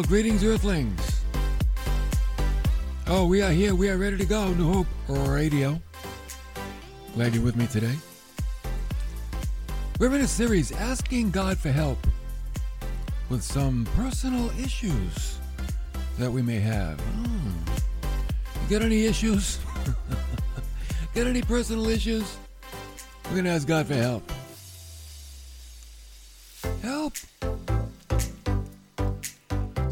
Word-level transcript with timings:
Well, 0.00 0.08
greetings, 0.08 0.42
Earthlings. 0.42 1.20
Oh, 3.06 3.26
we 3.26 3.42
are 3.42 3.50
here. 3.50 3.74
We 3.74 3.90
are 3.90 3.98
ready 3.98 4.16
to 4.16 4.24
go. 4.24 4.50
New 4.54 4.72
Hope 4.72 4.86
Radio. 5.28 5.78
Glad 7.14 7.34
you're 7.34 7.44
with 7.44 7.54
me 7.54 7.66
today. 7.66 7.94
We're 9.98 10.14
in 10.14 10.22
a 10.22 10.26
series 10.26 10.72
asking 10.72 11.32
God 11.32 11.58
for 11.58 11.70
help 11.70 11.98
with 13.28 13.42
some 13.42 13.86
personal 13.94 14.48
issues 14.58 15.36
that 16.18 16.32
we 16.32 16.40
may 16.40 16.60
have. 16.60 16.98
Hmm. 16.98 17.50
You 18.62 18.78
got 18.78 18.82
any 18.82 19.04
issues? 19.04 19.58
got 21.14 21.26
any 21.26 21.42
personal 21.42 21.90
issues? 21.90 22.38
We're 23.24 23.32
going 23.32 23.44
to 23.44 23.50
ask 23.50 23.68
God 23.68 23.86
for 23.86 23.92
help. 23.96 24.26
Help! 24.30 24.39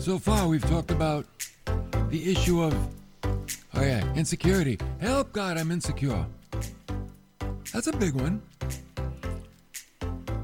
So 0.08 0.18
far, 0.18 0.48
we've 0.48 0.66
talked 0.70 0.90
about 0.90 1.26
the 2.08 2.32
issue 2.32 2.62
of, 2.62 2.72
oh 3.74 3.82
yeah, 3.82 4.02
insecurity. 4.14 4.78
Help, 5.02 5.34
God, 5.34 5.58
I'm 5.58 5.70
insecure. 5.70 6.24
That's 7.74 7.88
a 7.88 7.92
big 7.92 8.14
one. 8.14 8.40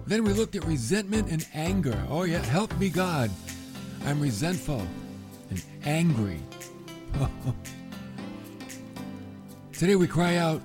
Then 0.07 0.23
we 0.23 0.35
looked 0.35 0.55
at 0.55 0.67
resentment 0.67 1.31
and 1.31 1.47
anger. 1.55 1.99
Oh, 2.11 2.25
yeah, 2.25 2.45
help 2.45 2.77
me, 2.77 2.91
God. 2.91 3.31
I'm 4.05 4.21
resentful 4.21 4.87
and 5.49 5.65
angry. 5.87 6.41
Today 9.73 9.97
we 9.97 10.07
cry 10.07 10.37
out, 10.37 10.61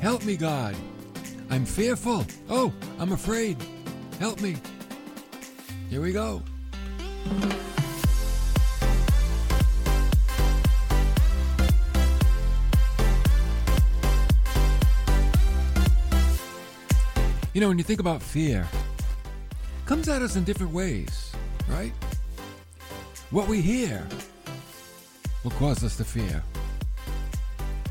Help 0.00 0.24
me, 0.24 0.36
God. 0.36 0.74
I'm 1.50 1.64
fearful. 1.64 2.26
Oh, 2.50 2.72
I'm 2.98 3.12
afraid. 3.12 3.58
Help 4.18 4.40
me. 4.40 4.56
Here 5.88 6.00
we 6.00 6.10
go. 6.10 6.42
Know, 17.62 17.68
when 17.68 17.78
you 17.78 17.84
think 17.84 18.00
about 18.00 18.20
fear, 18.20 18.66
comes 19.86 20.08
at 20.08 20.20
us 20.20 20.34
in 20.34 20.42
different 20.42 20.72
ways, 20.72 21.32
right? 21.68 21.92
What 23.30 23.46
we 23.46 23.60
hear 23.60 24.04
will 25.44 25.52
cause 25.52 25.84
us 25.84 25.96
to 25.98 26.04
fear. 26.04 26.42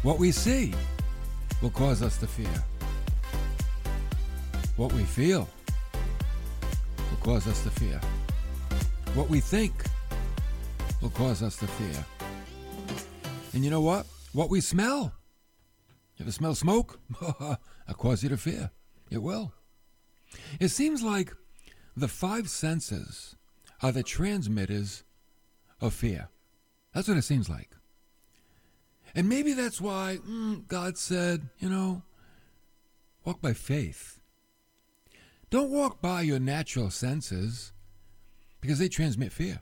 What 0.04 0.20
we 0.20 0.34
see 0.34 0.74
will 1.62 1.70
cause 1.70 2.02
us 2.02 2.18
to 2.18 2.28
fear. 2.28 2.52
What 4.76 4.92
we 4.92 5.04
feel 5.04 5.48
will 7.10 7.18
cause 7.22 7.48
us 7.48 7.64
to 7.64 7.70
fear. 7.70 8.02
What 9.14 9.30
we 9.30 9.40
think 9.40 9.86
will 11.02 11.12
cause 11.12 11.42
us 11.42 11.56
to 11.58 11.68
fear. 11.68 12.06
And 13.54 13.64
you 13.64 13.72
know 13.72 13.82
what? 13.82 14.06
What 14.34 14.50
we 14.50 14.60
smell. 14.60 15.14
You 16.18 16.24
ever 16.24 16.32
smell 16.32 16.56
smoke? 16.56 17.00
It'll 17.22 17.58
cause 17.96 18.22
you 18.22 18.30
to 18.30 18.38
fear. 18.38 18.72
It 19.10 19.22
will. 19.22 19.54
It 20.60 20.70
seems 20.70 21.02
like 21.02 21.34
the 21.96 22.08
five 22.08 22.50
senses 22.50 23.36
are 23.82 23.92
the 23.92 24.04
transmitters 24.04 25.04
of 25.80 25.94
fear. 25.94 26.30
That's 26.94 27.08
what 27.08 27.18
it 27.18 27.24
seems 27.24 27.50
like. 27.50 27.70
And 29.14 29.28
maybe 29.28 29.54
that's 29.54 29.82
why 29.82 30.20
mm, 30.28 30.68
God 30.68 30.98
said, 30.98 31.50
you 31.60 31.70
know, 31.70 32.04
walk 33.26 33.42
by 33.42 33.54
faith. 33.54 34.20
Don't 35.50 35.70
walk 35.70 36.02
by 36.02 36.22
your 36.22 36.40
natural 36.40 36.90
senses 36.90 37.74
because 38.62 38.80
they 38.80 38.88
transmit 38.88 39.34
fear. 39.34 39.62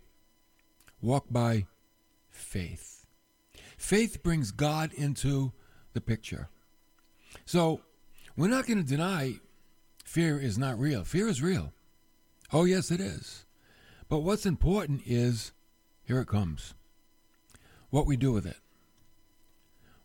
Walk 1.01 1.25
by 1.31 1.66
faith. 2.30 3.07
Faith 3.78 4.22
brings 4.22 4.51
God 4.51 4.94
into 4.94 5.51
the 5.94 6.01
picture. 6.01 6.50
So 7.46 7.81
we're 8.38 8.50
not 8.50 8.68
going 8.68 8.84
to 8.84 8.88
deny 8.88 9.36
fear 10.09 10.40
is 10.40 10.58
not 10.58 10.80
real. 10.80 11.03
Fear 11.03 11.28
is 11.28 11.40
real. 11.40 11.72
Oh, 12.52 12.66
yes, 12.66 12.90
it 12.90 13.00
is. 13.00 13.46
But 14.09 14.20
what's 14.20 14.46
important 14.46 15.03
is 15.06 15.52
here 16.03 16.20
it 16.20 16.28
comes 16.28 16.74
what 17.92 18.08
we 18.08 18.18
do 18.18 18.31
with 18.31 18.46
it. 18.46 18.58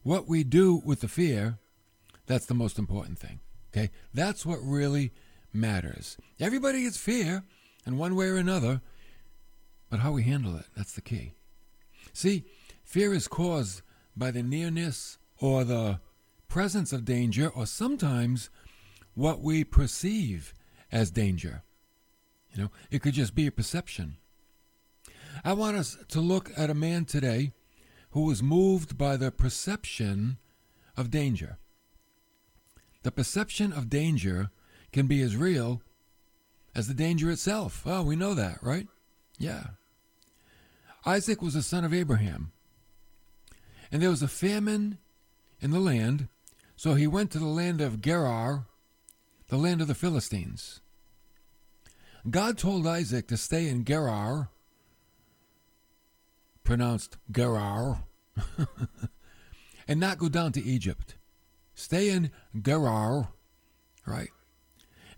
What 0.02 0.28
we 0.28 0.44
do 0.44 0.82
with 0.84 1.00
the 1.00 1.08
fear, 1.08 1.58
that's 2.26 2.44
the 2.44 2.54
most 2.54 2.78
important 2.78 3.18
thing. 3.18 3.40
Okay? 3.72 3.90
That's 4.12 4.44
what 4.44 4.58
really 4.62 5.12
matters. 5.54 6.18
Everybody 6.38 6.82
gets 6.82 6.98
fear 6.98 7.42
in 7.86 7.96
one 7.96 8.14
way 8.14 8.26
or 8.26 8.36
another, 8.36 8.82
but 9.90 10.00
how 10.00 10.12
we 10.12 10.24
handle 10.24 10.56
it, 10.56 10.66
that's 10.76 10.92
the 10.92 11.00
key. 11.00 11.32
See, 12.12 12.44
fear 12.84 13.14
is 13.14 13.26
caused 13.26 13.80
by 14.14 14.30
the 14.30 14.42
nearness 14.42 15.16
or 15.38 15.64
the 15.64 16.00
presence 16.48 16.92
of 16.92 17.04
danger, 17.04 17.48
or 17.48 17.66
sometimes 17.66 18.48
what 19.14 19.40
we 19.40 19.64
perceive 19.64 20.54
as 20.90 21.10
danger. 21.10 21.62
You 22.52 22.64
know, 22.64 22.70
it 22.90 23.02
could 23.02 23.14
just 23.14 23.34
be 23.34 23.46
a 23.46 23.52
perception. 23.52 24.16
I 25.44 25.52
want 25.52 25.76
us 25.76 25.96
to 26.08 26.20
look 26.20 26.50
at 26.56 26.70
a 26.70 26.74
man 26.74 27.04
today 27.04 27.52
who 28.10 28.24
was 28.24 28.42
moved 28.42 28.96
by 28.96 29.16
the 29.16 29.32
perception 29.32 30.38
of 30.96 31.10
danger. 31.10 31.58
The 33.02 33.10
perception 33.10 33.72
of 33.72 33.90
danger 33.90 34.50
can 34.92 35.06
be 35.06 35.20
as 35.20 35.36
real 35.36 35.82
as 36.74 36.86
the 36.86 36.94
danger 36.94 37.30
itself. 37.30 37.82
Oh, 37.84 38.02
we 38.02 38.16
know 38.16 38.34
that, 38.34 38.62
right? 38.62 38.86
Yeah. 39.38 39.70
Isaac 41.04 41.42
was 41.42 41.54
the 41.54 41.62
son 41.62 41.84
of 41.84 41.92
Abraham. 41.92 42.52
And 43.90 44.00
there 44.00 44.10
was 44.10 44.22
a 44.22 44.28
famine 44.28 44.98
in 45.60 45.70
the 45.70 45.80
land, 45.80 46.28
so 46.76 46.94
he 46.94 47.06
went 47.06 47.30
to 47.32 47.38
the 47.38 47.46
land 47.46 47.80
of 47.80 48.00
Gerar, 48.00 48.66
the 49.48 49.56
land 49.56 49.80
of 49.80 49.88
the 49.88 49.94
Philistines. 49.94 50.80
God 52.28 52.56
told 52.56 52.86
Isaac 52.86 53.28
to 53.28 53.36
stay 53.36 53.68
in 53.68 53.84
Gerar, 53.84 54.48
pronounced 56.62 57.18
Gerar, 57.30 58.04
and 59.88 60.00
not 60.00 60.18
go 60.18 60.28
down 60.28 60.52
to 60.52 60.64
Egypt. 60.64 61.16
Stay 61.74 62.08
in 62.08 62.30
Gerar, 62.60 63.28
right? 64.06 64.30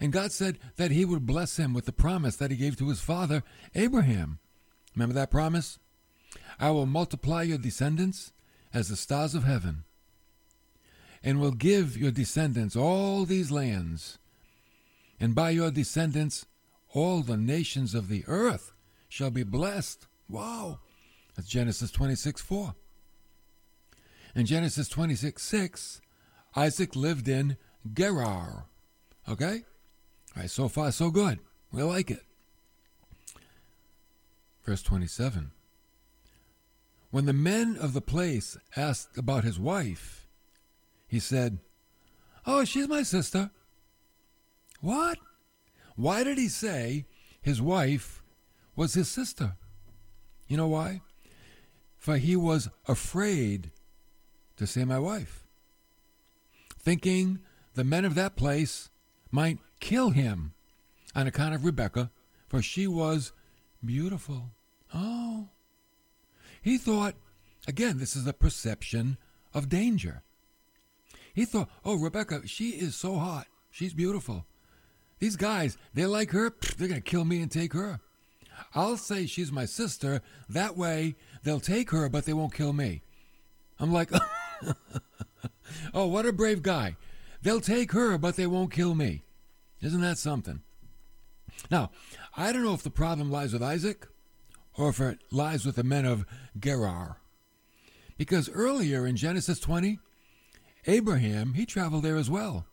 And 0.01 0.13
God 0.13 0.33
said 0.33 0.59
that 0.77 0.91
he 0.91 1.05
would 1.05 1.27
bless 1.27 1.57
him 1.57 1.73
with 1.73 1.87
the 1.87 1.93
promise 1.93 2.37
that 2.37 2.51
he 2.51 2.57
gave 2.57 2.77
to 2.79 2.89
his 2.89 3.01
father, 3.01 3.43
Abraham. 3.75 4.41
Remember 4.95 5.15
that 5.15 5.31
promise? 5.31 5.79
I 6.59 6.71
will 6.71 6.87
multiply 6.87 7.43
your 7.43 7.59
descendants 7.59 8.33
as 8.75 8.89
the 8.89 8.97
stars 8.97 9.35
of 9.35 9.45
heaven 9.45 9.86
and 11.27 11.41
will 11.41 11.51
give 11.51 11.99
your 11.99 12.13
descendants 12.13 12.77
all 12.77 13.25
these 13.25 13.51
lands, 13.51 14.19
and 15.19 15.35
by 15.35 15.51
your 15.51 15.73
descendants 15.73 16.47
all 16.95 17.21
the 17.21 17.37
nations 17.37 17.97
of 17.97 18.09
the 18.09 18.25
earth 18.29 18.73
shall 19.09 19.31
be 19.31 19.43
blessed. 19.43 20.07
Wow. 20.29 20.79
That's 21.35 21.49
Genesis 21.49 21.91
26 21.91 22.41
4. 22.41 22.77
In 24.37 24.47
Genesis 24.47 24.89
26 24.89 25.43
6, 25.43 26.01
Isaac 26.55 26.95
lived 26.95 27.27
in 27.27 27.57
Gerar. 27.93 28.67
Okay? 29.29 29.65
All 30.37 30.43
right, 30.43 30.51
so 30.51 30.69
far, 30.69 30.93
so 30.93 31.11
good. 31.11 31.41
We 31.73 31.83
like 31.83 32.13
it. 32.13 32.23
Verse 34.65 34.83
27. 34.83 35.51
When 37.11 37.27
the 37.27 37.33
men 37.33 37.77
of 37.77 37.95
the 37.95 38.01
place 38.01 38.57
asked 38.77 39.19
about 39.19 39.43
his 39.43 39.59
wife, 39.59 40.26
he 41.07 41.21
said, 41.21 41.59
Oh, 42.45 42.65
she's 42.65 42.89
my 42.89 43.03
sister. 43.03 43.51
What? 44.81 45.19
Why 45.97 46.25
did 46.25 46.39
he 46.39 46.49
say 46.49 47.07
his 47.41 47.61
wife 47.61 48.23
was 48.77 48.95
his 48.95 49.09
sister? 49.09 49.57
You 50.47 50.57
know 50.57 50.69
why? 50.69 51.01
For 51.97 52.19
he 52.19 52.37
was 52.37 52.69
afraid 52.87 53.73
to 54.57 54.67
say 54.67 54.85
my 54.85 54.99
wife, 54.99 55.45
thinking 56.79 57.41
the 57.75 57.85
men 57.85 58.05
of 58.05 58.15
that 58.15 58.37
place 58.37 58.91
might 59.31 59.59
kill 59.81 60.11
him 60.11 60.55
on 61.15 61.27
account 61.27 61.55
of 61.55 61.65
Rebecca, 61.65 62.11
for 62.47 62.63
she 62.63 62.87
was 62.87 63.33
beautiful. 63.85 64.51
Oh. 64.95 65.49
He 66.63 66.79
thought, 66.79 67.15
again, 67.67 67.99
this 67.99 68.17
is 68.17 68.27
a 68.27 68.33
perception 68.33 69.19
of 69.53 69.69
danger. 69.69 70.23
He 71.37 71.45
thought, 71.45 71.69
oh, 71.85 71.97
Rebecca, 71.97 72.49
she 72.49 72.71
is 72.71 72.97
so 72.97 73.19
hot. 73.19 73.47
She's 73.71 73.93
beautiful. 73.93 74.47
These 75.19 75.37
guys, 75.37 75.77
they 75.93 76.07
like 76.07 76.31
her, 76.31 76.51
they're 76.79 76.89
going 76.89 77.03
to 77.03 77.11
kill 77.11 77.27
me 77.27 77.43
and 77.43 77.53
take 77.53 77.75
her. 77.75 78.01
I'll 78.75 78.97
say 78.97 79.27
she's 79.27 79.53
my 79.53 79.67
sister. 79.67 80.23
That 80.49 80.79
way, 80.79 81.15
they'll 81.45 81.61
take 81.61 81.91
her, 81.91 82.09
but 82.09 82.25
they 82.25 82.33
won't 82.33 82.55
kill 82.55 82.73
me. 82.73 83.03
I'm 83.79 83.93
like, 83.93 84.11
oh, 85.95 86.07
what 86.07 86.25
a 86.25 86.33
brave 86.33 86.63
guy. 86.63 86.97
They'll 87.43 87.61
take 87.61 87.93
her, 87.93 88.17
but 88.17 88.37
they 88.37 88.47
won't 88.47 88.73
kill 88.73 88.95
me. 88.95 89.23
Isn't 89.83 90.01
that 90.01 90.17
something? 90.17 90.63
Now, 91.71 91.91
I 92.35 92.51
don't 92.51 92.65
know 92.65 92.73
if 92.73 92.83
the 92.83 92.89
problem 92.89 93.31
lies 93.31 93.53
with 93.53 93.63
Isaac 93.63 94.09
or 94.75 94.89
if 94.89 95.01
it 95.01 95.19
lies 95.31 95.67
with 95.67 95.77
the 95.77 95.85
men 95.85 96.07
of 96.07 96.25
Gerar. 96.59 97.19
Because 98.17 98.49
earlier 98.49 99.07
in 99.07 99.17
Genesis 99.17 99.61
20, 99.61 99.99
Abraham, 100.87 101.55
he 101.55 101.67
traveled 101.67 102.05
there 102.05 102.17
as 102.17 102.31
well. 102.31 102.67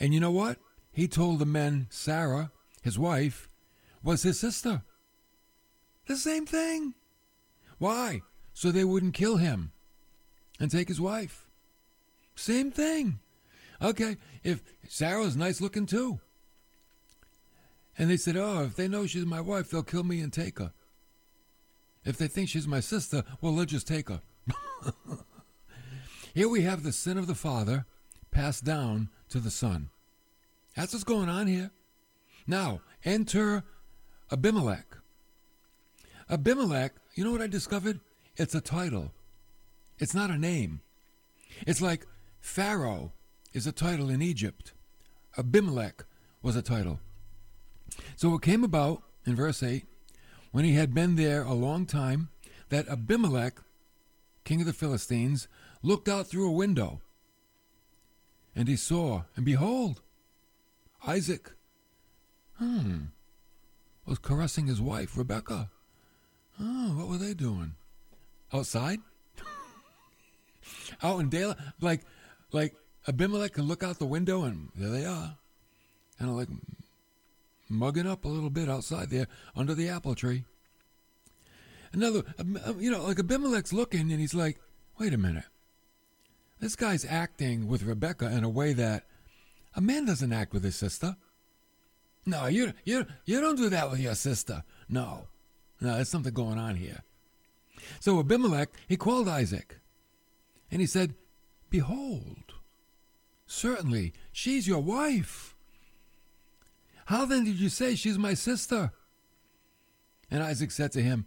And 0.00 0.12
you 0.12 0.20
know 0.20 0.30
what? 0.30 0.58
He 0.92 1.08
told 1.08 1.38
the 1.38 1.46
men 1.46 1.86
Sarah, 1.90 2.50
his 2.82 2.98
wife, 2.98 3.48
was 4.02 4.22
his 4.22 4.38
sister. 4.38 4.82
The 6.06 6.16
same 6.16 6.46
thing. 6.46 6.94
Why? 7.78 8.22
So 8.52 8.70
they 8.70 8.84
wouldn't 8.84 9.14
kill 9.14 9.36
him 9.36 9.72
and 10.58 10.70
take 10.70 10.88
his 10.88 11.00
wife. 11.00 11.46
Same 12.34 12.70
thing. 12.70 13.20
Okay, 13.80 14.16
if 14.42 14.62
Sarah's 14.88 15.36
nice 15.36 15.60
looking 15.60 15.86
too. 15.86 16.20
And 17.98 18.10
they 18.10 18.16
said, 18.16 18.36
Oh, 18.36 18.64
if 18.64 18.76
they 18.76 18.88
know 18.88 19.06
she's 19.06 19.26
my 19.26 19.40
wife, 19.40 19.70
they'll 19.70 19.82
kill 19.82 20.04
me 20.04 20.20
and 20.20 20.32
take 20.32 20.58
her. 20.58 20.72
If 22.04 22.16
they 22.16 22.26
think 22.26 22.48
she's 22.48 22.66
my 22.66 22.80
sister, 22.80 23.22
well, 23.40 23.54
they'll 23.54 23.64
just 23.64 23.86
take 23.86 24.08
her. 24.08 24.22
Here 26.34 26.48
we 26.48 26.62
have 26.62 26.82
the 26.82 26.92
sin 26.92 27.18
of 27.18 27.26
the 27.26 27.34
father 27.34 27.84
passed 28.30 28.64
down 28.64 29.10
to 29.28 29.38
the 29.38 29.50
son. 29.50 29.90
That's 30.74 30.92
what's 30.92 31.04
going 31.04 31.28
on 31.28 31.46
here. 31.46 31.70
Now, 32.46 32.80
enter 33.04 33.64
Abimelech. 34.30 34.96
Abimelech, 36.30 36.92
you 37.14 37.24
know 37.24 37.32
what 37.32 37.42
I 37.42 37.46
discovered? 37.46 38.00
It's 38.36 38.54
a 38.54 38.60
title, 38.60 39.12
it's 39.98 40.14
not 40.14 40.30
a 40.30 40.38
name. 40.38 40.80
It's 41.66 41.82
like 41.82 42.06
Pharaoh 42.40 43.12
is 43.52 43.66
a 43.66 43.72
title 43.72 44.08
in 44.08 44.22
Egypt, 44.22 44.72
Abimelech 45.36 46.04
was 46.40 46.56
a 46.56 46.62
title. 46.62 47.00
So 48.16 48.34
it 48.34 48.42
came 48.42 48.64
about 48.64 49.02
in 49.26 49.36
verse 49.36 49.62
8 49.62 49.84
when 50.50 50.64
he 50.64 50.74
had 50.74 50.94
been 50.94 51.16
there 51.16 51.42
a 51.42 51.52
long 51.52 51.84
time 51.84 52.30
that 52.70 52.88
Abimelech, 52.88 53.60
king 54.44 54.60
of 54.60 54.66
the 54.66 54.72
Philistines, 54.72 55.46
looked 55.82 56.08
out 56.08 56.26
through 56.26 56.48
a 56.48 56.52
window. 56.52 57.00
And 58.54 58.68
he 58.68 58.76
saw, 58.76 59.22
and 59.34 59.44
behold, 59.44 60.02
Isaac, 61.06 61.52
hmm, 62.58 63.04
was 64.06 64.18
caressing 64.18 64.66
his 64.66 64.80
wife, 64.80 65.16
Rebecca. 65.16 65.70
Oh, 66.60 66.92
what 66.96 67.08
were 67.08 67.18
they 67.18 67.34
doing? 67.34 67.74
Outside? 68.52 69.00
out 71.02 71.20
in 71.20 71.28
daylight? 71.28 71.56
Like, 71.80 72.02
like 72.52 72.74
Abimelech 73.08 73.54
can 73.54 73.64
look 73.64 73.82
out 73.82 73.98
the 73.98 74.06
window 74.06 74.42
and 74.44 74.68
there 74.74 74.90
they 74.90 75.04
are. 75.04 75.36
Kind 76.18 76.30
of 76.30 76.36
like 76.36 76.48
mugging 77.68 78.06
up 78.06 78.24
a 78.24 78.28
little 78.28 78.50
bit 78.50 78.68
outside 78.68 79.10
there 79.10 79.26
under 79.56 79.74
the 79.74 79.88
apple 79.88 80.14
tree. 80.14 80.44
Another, 81.92 82.22
you 82.78 82.90
know, 82.90 83.02
like 83.02 83.18
Abimelech's 83.18 83.72
looking 83.72 84.12
and 84.12 84.20
he's 84.20 84.34
like, 84.34 84.60
wait 84.98 85.12
a 85.12 85.18
minute. 85.18 85.44
This 86.62 86.76
guy's 86.76 87.04
acting 87.04 87.66
with 87.66 87.82
Rebecca 87.82 88.30
in 88.30 88.44
a 88.44 88.48
way 88.48 88.72
that 88.72 89.04
a 89.74 89.80
man 89.80 90.04
doesn't 90.04 90.32
act 90.32 90.52
with 90.52 90.62
his 90.62 90.76
sister. 90.76 91.16
No, 92.24 92.46
you 92.46 92.72
you 92.84 93.04
you 93.24 93.40
don't 93.40 93.56
do 93.56 93.68
that 93.68 93.90
with 93.90 93.98
your 93.98 94.14
sister. 94.14 94.62
No, 94.88 95.26
no, 95.80 95.96
there's 95.96 96.08
something 96.08 96.32
going 96.32 96.58
on 96.58 96.76
here. 96.76 97.02
So 97.98 98.20
Abimelech 98.20 98.68
he 98.86 98.96
called 98.96 99.26
Isaac, 99.26 99.80
and 100.70 100.80
he 100.80 100.86
said, 100.86 101.16
"Behold, 101.68 102.54
certainly 103.44 104.12
she's 104.30 104.68
your 104.68 104.84
wife. 104.84 105.56
How 107.06 107.24
then 107.24 107.42
did 107.42 107.56
you 107.56 107.70
say 107.70 107.96
she's 107.96 108.18
my 108.18 108.34
sister?" 108.34 108.92
And 110.30 110.44
Isaac 110.44 110.70
said 110.70 110.92
to 110.92 111.02
him, 111.02 111.26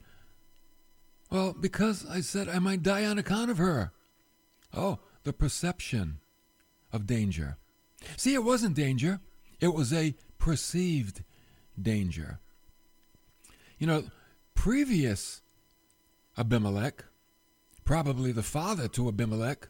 "Well, 1.29 1.51
because 1.51 2.05
I 2.05 2.21
said 2.21 2.47
I 2.47 2.59
might 2.59 2.83
die 2.83 3.03
on 3.03 3.17
account 3.17 3.51
of 3.51 3.57
her." 3.57 3.91
Oh, 4.73 4.99
the 5.25 5.33
perception 5.33 6.19
of 6.93 7.05
danger. 7.05 7.57
See, 8.15 8.33
it 8.33 8.43
wasn't 8.43 8.75
danger, 8.75 9.19
it 9.59 9.73
was 9.73 9.91
a 9.91 10.15
perceived 10.39 11.23
danger. 11.79 12.39
You 13.77 13.87
know, 13.87 14.03
previous 14.53 15.41
Abimelech, 16.37 17.03
probably 17.83 18.31
the 18.31 18.43
father 18.43 18.87
to 18.89 19.09
Abimelech, 19.09 19.67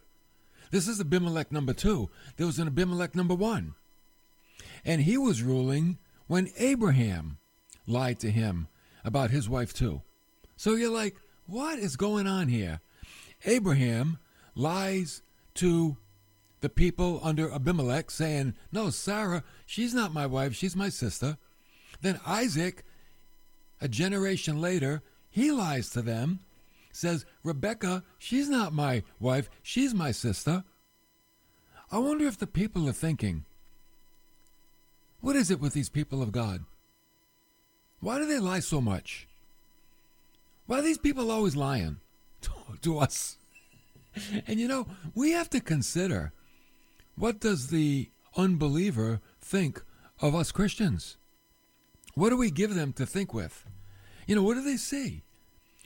this 0.72 0.88
is 0.88 1.00
Abimelech 1.00 1.52
number 1.52 1.74
two. 1.74 2.10
There 2.38 2.46
was 2.46 2.60
an 2.60 2.68
Abimelech 2.68 3.16
number 3.16 3.36
one. 3.36 3.76
And 4.84 5.02
he 5.02 5.18
was 5.18 5.42
ruling 5.42 6.00
when 6.28 6.52
Abraham 6.58 7.38
lied 7.88 8.20
to 8.20 8.32
him 8.32 8.68
about 9.04 9.32
his 9.32 9.48
wife 9.48 9.74
too. 9.74 10.02
So 10.58 10.76
you're 10.76 10.92
like, 10.92 11.16
what 11.48 11.80
is 11.80 11.96
going 11.96 12.28
on 12.28 12.48
here? 12.48 12.82
Abraham 13.46 14.18
lies 14.56 15.22
to 15.56 15.98
the 16.62 16.70
people 16.70 17.20
under 17.24 17.52
Abimelech 17.52 18.10
saying, 18.10 18.56
No, 18.72 18.90
Sarah, 18.90 19.44
she's 19.66 19.94
not 19.94 20.14
my 20.14 20.26
wife, 20.26 20.56
she's 20.56 20.76
my 20.76 20.90
sister. 20.90 21.38
Then 22.02 22.20
Isaac, 22.26 22.84
a 23.82 23.88
generation 23.88 24.62
later, 24.62 25.02
he 25.30 25.52
lies 25.52 25.90
to 25.92 26.02
them, 26.02 26.40
says, 26.92 27.26
Rebecca, 27.44 28.04
she's 28.18 28.50
not 28.50 28.74
my 28.74 29.04
wife, 29.20 29.50
she's 29.62 29.94
my 29.94 30.12
sister. 30.12 30.64
I 31.92 32.00
wonder 32.00 32.26
if 32.26 32.38
the 32.38 32.48
people 32.48 32.88
are 32.90 32.94
thinking, 32.94 33.46
what 35.22 35.36
is 35.36 35.52
it 35.52 35.60
with 35.60 35.74
these 35.74 35.90
people 35.90 36.22
of 36.22 36.32
God? 36.32 36.66
Why 38.00 38.18
do 38.18 38.26
they 38.26 38.40
lie 38.40 38.60
so 38.60 38.82
much? 38.82 39.28
Why 40.68 40.80
are 40.80 40.84
these 40.84 40.98
people 40.98 41.32
always 41.32 41.56
lying 41.56 41.98
to, 42.42 42.52
to 42.82 43.00
us? 43.00 43.38
And 44.48 44.60
you 44.60 44.68
know, 44.68 44.88
we 45.14 45.32
have 45.32 45.50
to 45.52 45.60
consider 45.60 46.32
what 47.16 47.40
does 47.40 47.68
the 47.68 48.10
unbeliever 48.36 49.22
think 49.42 49.84
of 50.22 50.36
us 50.36 50.52
Christians? 50.52 51.18
What 52.14 52.30
do 52.30 52.38
we 52.38 52.52
give 52.52 52.76
them 52.76 52.94
to 52.94 53.06
think 53.06 53.34
with? 53.34 53.66
You 54.28 54.36
know, 54.36 54.44
what 54.44 54.56
do 54.56 54.62
they 54.62 54.78
see? 54.78 55.24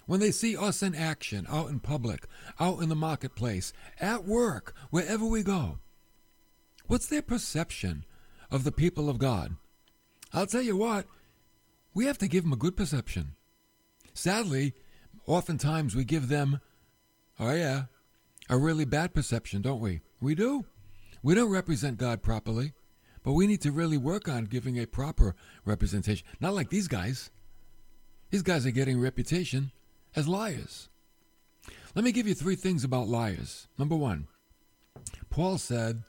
When 0.05 0.19
they 0.19 0.31
see 0.31 0.57
us 0.57 0.81
in 0.81 0.95
action, 0.95 1.45
out 1.49 1.69
in 1.69 1.79
public, 1.79 2.25
out 2.59 2.81
in 2.81 2.89
the 2.89 2.95
marketplace, 2.95 3.73
at 3.99 4.25
work, 4.25 4.73
wherever 4.89 5.25
we 5.25 5.43
go, 5.43 5.77
what's 6.87 7.05
their 7.05 7.21
perception 7.21 8.05
of 8.49 8.63
the 8.63 8.71
people 8.71 9.09
of 9.09 9.19
God? 9.19 9.55
I'll 10.33 10.47
tell 10.47 10.63
you 10.63 10.75
what, 10.75 11.05
we 11.93 12.05
have 12.05 12.17
to 12.19 12.27
give 12.27 12.43
them 12.43 12.53
a 12.53 12.57
good 12.57 12.75
perception. 12.75 13.35
Sadly, 14.13 14.73
oftentimes 15.27 15.95
we 15.95 16.03
give 16.03 16.27
them, 16.27 16.59
oh 17.39 17.53
yeah, 17.53 17.83
a 18.49 18.57
really 18.57 18.85
bad 18.85 19.13
perception, 19.13 19.61
don't 19.61 19.79
we? 19.79 20.01
We 20.19 20.35
do. 20.35 20.65
We 21.21 21.35
don't 21.35 21.51
represent 21.51 21.97
God 21.97 22.21
properly, 22.21 22.73
but 23.23 23.33
we 23.33 23.47
need 23.47 23.61
to 23.61 23.71
really 23.71 23.97
work 23.97 24.27
on 24.27 24.45
giving 24.45 24.79
a 24.79 24.87
proper 24.87 25.35
representation. 25.65 26.25
Not 26.39 26.55
like 26.55 26.69
these 26.69 26.87
guys. 26.87 27.29
These 28.31 28.43
guys 28.43 28.65
are 28.65 28.71
getting 28.71 28.99
reputation 28.99 29.71
as 30.15 30.27
liars. 30.27 30.89
Let 31.95 32.05
me 32.05 32.11
give 32.11 32.27
you 32.27 32.33
three 32.33 32.55
things 32.55 32.83
about 32.83 33.07
liars. 33.07 33.67
Number 33.77 33.95
one, 33.95 34.27
Paul 35.29 35.57
said 35.57 36.03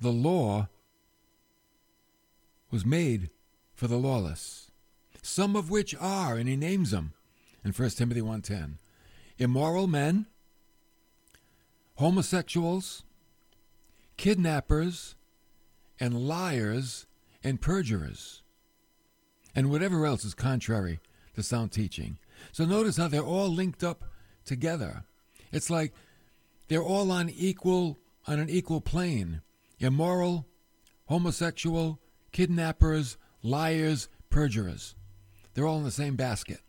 the 0.00 0.12
law 0.12 0.68
was 2.70 2.84
made 2.84 3.30
for 3.74 3.86
the 3.86 3.98
lawless, 3.98 4.70
some 5.22 5.56
of 5.56 5.70
which 5.70 5.94
are, 5.98 6.36
and 6.36 6.48
he 6.48 6.56
names 6.56 6.90
them 6.90 7.12
in 7.64 7.72
1 7.72 7.90
Timothy 7.90 8.20
1.10, 8.20 8.74
immoral 9.38 9.86
men, 9.86 10.26
homosexuals, 12.00 13.04
kidnappers, 14.16 15.16
and 16.00 16.26
liars 16.26 17.06
and 17.44 17.60
perjurers, 17.60 18.42
and 19.54 19.70
whatever 19.70 20.06
else 20.06 20.24
is 20.24 20.32
contrary 20.32 20.98
to 21.34 21.42
sound 21.42 21.70
teaching. 21.72 22.16
So 22.52 22.64
notice 22.64 22.96
how 22.96 23.08
they're 23.08 23.20
all 23.20 23.48
linked 23.48 23.84
up 23.84 24.04
together. 24.46 25.04
It's 25.52 25.68
like 25.68 25.92
they're 26.68 26.82
all 26.82 27.12
on 27.12 27.28
equal 27.28 27.98
on 28.26 28.38
an 28.38 28.48
equal 28.48 28.80
plane. 28.80 29.42
Immoral, 29.78 30.46
homosexual, 31.04 31.98
kidnappers, 32.32 33.18
liars, 33.42 34.08
perjurers. 34.30 34.94
They're 35.52 35.66
all 35.66 35.78
in 35.78 35.84
the 35.84 35.90
same 35.90 36.16
basket. 36.16 36.60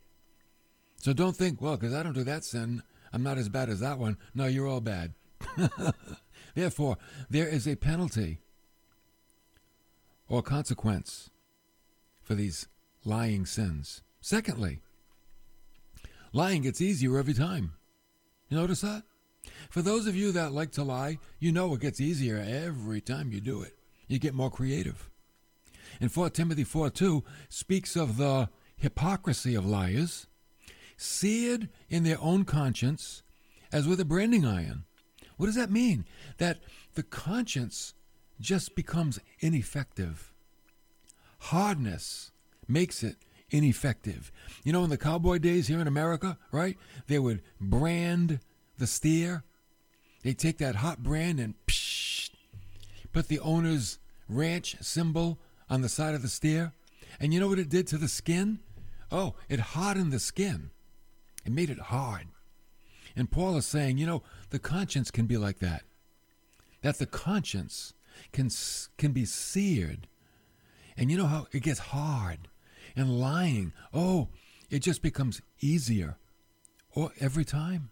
So 0.97 1.13
don't 1.13 1.37
think, 1.37 1.61
well, 1.61 1.77
because 1.77 1.93
I 1.93 2.03
don't 2.03 2.11
do 2.11 2.25
that 2.25 2.43
sin, 2.43 2.83
I'm 3.13 3.23
not 3.23 3.37
as 3.37 3.47
bad 3.47 3.69
as 3.69 3.79
that 3.79 3.97
one. 3.97 4.17
No, 4.35 4.47
you're 4.47 4.67
all 4.67 4.81
bad. 4.81 5.13
Therefore, 6.55 6.97
there 7.29 7.47
is 7.47 7.67
a 7.67 7.75
penalty 7.75 8.39
or 10.27 10.41
consequence 10.41 11.29
for 12.21 12.35
these 12.35 12.67
lying 13.03 13.45
sins. 13.45 14.01
Secondly, 14.21 14.81
lying 16.33 16.61
gets 16.63 16.81
easier 16.81 17.17
every 17.17 17.33
time. 17.33 17.73
You 18.49 18.57
notice 18.57 18.81
that? 18.81 19.03
For 19.69 19.81
those 19.81 20.07
of 20.07 20.15
you 20.15 20.31
that 20.33 20.51
like 20.51 20.71
to 20.73 20.83
lie, 20.83 21.19
you 21.39 21.51
know 21.51 21.73
it 21.73 21.81
gets 21.81 21.99
easier 21.99 22.37
every 22.37 23.01
time 23.01 23.31
you 23.31 23.41
do 23.41 23.61
it. 23.61 23.77
You 24.07 24.19
get 24.19 24.33
more 24.33 24.51
creative. 24.51 25.09
And 25.99 26.11
4 26.11 26.29
Timothy 26.29 26.63
4 26.63 26.89
2 26.89 27.23
speaks 27.49 27.95
of 27.95 28.17
the 28.17 28.49
hypocrisy 28.75 29.55
of 29.55 29.65
liars, 29.65 30.27
seared 30.97 31.69
in 31.89 32.03
their 32.03 32.19
own 32.21 32.45
conscience 32.45 33.23
as 33.71 33.87
with 33.87 33.99
a 33.99 34.05
branding 34.05 34.45
iron. 34.45 34.85
What 35.41 35.47
does 35.47 35.55
that 35.55 35.71
mean? 35.71 36.05
That 36.37 36.59
the 36.93 37.01
conscience 37.01 37.95
just 38.39 38.75
becomes 38.75 39.19
ineffective. 39.39 40.31
Hardness 41.39 42.29
makes 42.67 43.01
it 43.01 43.15
ineffective. 43.49 44.31
You 44.63 44.71
know, 44.71 44.83
in 44.83 44.91
the 44.91 44.99
cowboy 44.99 45.39
days 45.39 45.65
here 45.65 45.79
in 45.79 45.87
America, 45.87 46.37
right? 46.51 46.77
They 47.07 47.17
would 47.17 47.41
brand 47.59 48.39
the 48.77 48.85
steer. 48.85 49.43
They 50.21 50.35
take 50.35 50.59
that 50.59 50.75
hot 50.75 51.01
brand 51.01 51.39
and 51.39 51.55
psh, 51.65 52.29
put 53.11 53.27
the 53.27 53.39
owner's 53.39 53.97
ranch 54.29 54.75
symbol 54.81 55.39
on 55.71 55.81
the 55.81 55.89
side 55.89 56.13
of 56.13 56.21
the 56.21 56.27
steer. 56.27 56.71
And 57.19 57.33
you 57.33 57.39
know 57.39 57.47
what 57.47 57.57
it 57.57 57.69
did 57.69 57.87
to 57.87 57.97
the 57.97 58.07
skin? 58.07 58.59
Oh, 59.11 59.33
it 59.49 59.59
hardened 59.59 60.11
the 60.11 60.19
skin. 60.19 60.69
It 61.43 61.51
made 61.51 61.71
it 61.71 61.79
hard. 61.79 62.27
And 63.15 63.31
Paul 63.31 63.57
is 63.57 63.65
saying, 63.65 63.97
you 63.97 64.05
know, 64.05 64.23
the 64.49 64.59
conscience 64.59 65.11
can 65.11 65.25
be 65.25 65.37
like 65.37 65.59
that. 65.59 65.83
That 66.81 66.97
the 66.97 67.05
conscience 67.05 67.93
can 68.31 68.49
can 68.97 69.11
be 69.11 69.25
seared. 69.25 70.07
And 70.97 71.11
you 71.11 71.17
know 71.17 71.27
how 71.27 71.47
it 71.51 71.63
gets 71.63 71.79
hard 71.79 72.47
and 72.95 73.19
lying. 73.19 73.73
Oh, 73.93 74.29
it 74.69 74.79
just 74.79 75.01
becomes 75.01 75.41
easier. 75.59 76.17
Or 76.93 77.11
every 77.19 77.45
time. 77.45 77.89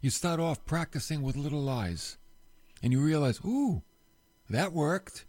You 0.00 0.10
start 0.10 0.38
off 0.38 0.64
practicing 0.64 1.22
with 1.22 1.36
little 1.36 1.60
lies 1.60 2.18
and 2.82 2.92
you 2.92 3.00
realize, 3.00 3.40
ooh, 3.44 3.82
that 4.48 4.72
worked. 4.72 5.24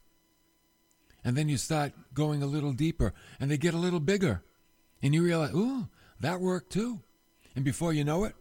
And 1.23 1.35
then 1.35 1.49
you 1.49 1.57
start 1.57 1.93
going 2.13 2.43
a 2.43 2.47
little 2.47 2.71
deeper 2.71 3.13
and 3.39 3.49
they 3.49 3.57
get 3.57 3.73
a 3.73 3.77
little 3.77 3.99
bigger. 3.99 4.43
And 5.01 5.13
you 5.13 5.23
realize, 5.23 5.53
ooh, 5.55 5.87
that 6.19 6.39
worked 6.39 6.71
too. 6.71 7.01
And 7.55 7.65
before 7.65 7.93
you 7.93 8.03
know 8.03 8.25
it, 8.25 8.35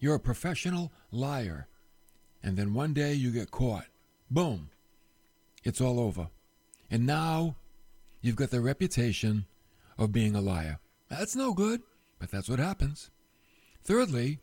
you're 0.00 0.16
a 0.16 0.20
professional 0.20 0.90
liar. 1.12 1.68
And 2.42 2.56
then 2.56 2.74
one 2.74 2.94
day 2.94 3.12
you 3.12 3.30
get 3.30 3.50
caught. 3.50 3.86
Boom. 4.30 4.70
It's 5.62 5.80
all 5.80 6.00
over. 6.00 6.28
And 6.90 7.06
now 7.06 7.56
you've 8.20 8.36
got 8.36 8.50
the 8.50 8.60
reputation 8.60 9.46
of 9.98 10.12
being 10.12 10.34
a 10.34 10.40
liar. 10.40 10.78
That's 11.08 11.36
no 11.36 11.52
good, 11.52 11.82
but 12.18 12.30
that's 12.30 12.48
what 12.48 12.58
happens. 12.58 13.10
Thirdly, 13.82 14.38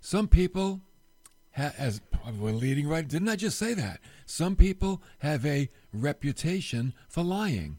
some 0.00 0.28
people, 0.28 0.80
as 1.56 2.00
we're 2.38 2.52
leading 2.52 2.88
right, 2.88 3.06
didn't 3.06 3.28
I 3.28 3.36
just 3.36 3.58
say 3.58 3.74
that? 3.74 4.00
Some 4.24 4.56
people 4.56 5.02
have 5.18 5.44
a 5.44 5.68
reputation 5.92 6.94
for 7.08 7.22
lying. 7.22 7.78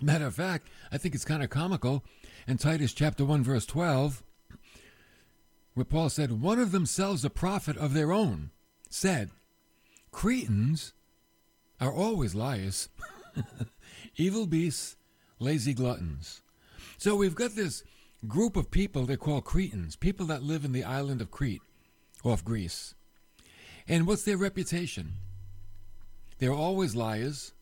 Matter 0.00 0.26
of 0.26 0.34
fact, 0.34 0.68
I 0.90 0.98
think 0.98 1.14
it's 1.14 1.24
kind 1.24 1.42
of 1.42 1.50
comical. 1.50 2.04
In 2.46 2.58
Titus 2.58 2.92
chapter 2.92 3.24
1, 3.24 3.42
verse 3.42 3.66
12, 3.66 4.22
where 5.74 5.84
Paul 5.84 6.08
said, 6.08 6.40
One 6.40 6.58
of 6.58 6.72
themselves, 6.72 7.24
a 7.24 7.30
prophet 7.30 7.76
of 7.76 7.94
their 7.94 8.12
own, 8.12 8.50
said, 8.88 9.30
Cretans 10.10 10.92
are 11.80 11.92
always 11.92 12.34
liars, 12.34 12.88
evil 14.16 14.46
beasts, 14.46 14.96
lazy 15.38 15.74
gluttons. 15.74 16.42
So 16.98 17.16
we've 17.16 17.34
got 17.34 17.52
this 17.52 17.82
group 18.26 18.56
of 18.56 18.70
people 18.70 19.04
they 19.04 19.16
call 19.16 19.40
Cretans, 19.40 19.96
people 19.96 20.26
that 20.26 20.42
live 20.42 20.64
in 20.64 20.72
the 20.72 20.84
island 20.84 21.20
of 21.20 21.30
Crete, 21.30 21.62
off 22.24 22.44
Greece. 22.44 22.94
And 23.86 24.06
what's 24.06 24.22
their 24.22 24.36
reputation? 24.36 25.14
They're 26.38 26.52
always 26.52 26.96
liars, 26.96 27.52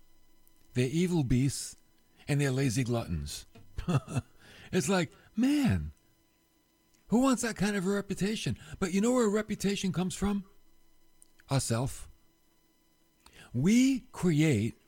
they're 0.74 0.88
evil 0.90 1.24
beasts, 1.24 1.76
and 2.28 2.40
they're 2.40 2.50
lazy 2.50 2.84
gluttons. 2.84 3.46
it's 4.72 4.88
like, 4.88 5.10
man, 5.36 5.92
who 7.12 7.18
wants 7.18 7.42
that 7.42 7.56
kind 7.56 7.76
of 7.76 7.86
a 7.86 7.90
reputation? 7.90 8.56
But 8.80 8.94
you 8.94 9.02
know 9.02 9.12
where 9.12 9.26
a 9.26 9.28
reputation 9.28 9.92
comes 9.92 10.14
from? 10.14 10.44
Ourself. 11.50 12.08
We 13.52 14.04
create 14.12 14.78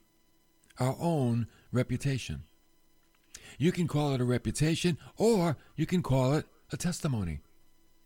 our 0.81 0.97
own 0.99 1.49
reputation. 1.71 2.45
You 3.59 3.73
can 3.73 3.87
call 3.87 4.15
it 4.15 4.23
a 4.23 4.25
reputation 4.25 4.97
or 5.19 5.59
you 5.77 5.85
can 5.85 6.03
call 6.03 6.33
it 6.33 6.47
a 6.73 6.79
testimony. 6.79 7.41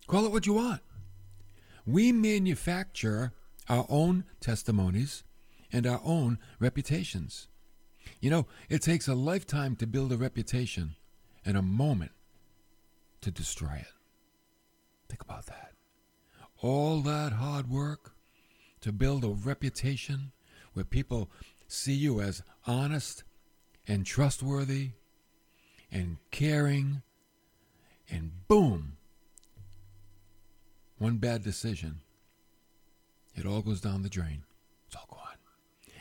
Call 0.08 0.26
it 0.26 0.32
what 0.32 0.46
you 0.46 0.54
want. 0.54 0.80
We 1.86 2.10
manufacture 2.10 3.34
our 3.68 3.86
own 3.88 4.24
testimonies 4.40 5.22
and 5.72 5.86
our 5.86 6.00
own 6.04 6.40
reputations. 6.58 7.46
You 8.18 8.30
know, 8.30 8.46
it 8.68 8.82
takes 8.82 9.06
a 9.06 9.14
lifetime 9.14 9.76
to 9.76 9.86
build 9.86 10.10
a 10.10 10.16
reputation 10.16 10.96
and 11.46 11.56
a 11.56 11.62
moment 11.62 12.10
to 13.20 13.30
destroy 13.30 13.76
it. 13.76 13.97
Think 15.08 15.22
about 15.22 15.46
that. 15.46 15.72
All 16.60 17.00
that 17.02 17.32
hard 17.32 17.70
work 17.70 18.12
to 18.80 18.92
build 18.92 19.24
a 19.24 19.28
reputation 19.28 20.32
where 20.72 20.84
people 20.84 21.30
see 21.66 21.94
you 21.94 22.20
as 22.20 22.42
honest 22.66 23.24
and 23.86 24.04
trustworthy 24.04 24.90
and 25.90 26.18
caring, 26.30 27.02
and 28.10 28.30
boom, 28.48 28.96
one 30.98 31.16
bad 31.16 31.42
decision. 31.42 32.00
It 33.34 33.46
all 33.46 33.62
goes 33.62 33.80
down 33.80 34.02
the 34.02 34.08
drain. 34.08 34.44
It's 34.86 34.96
all 34.96 35.08
gone. 35.10 35.36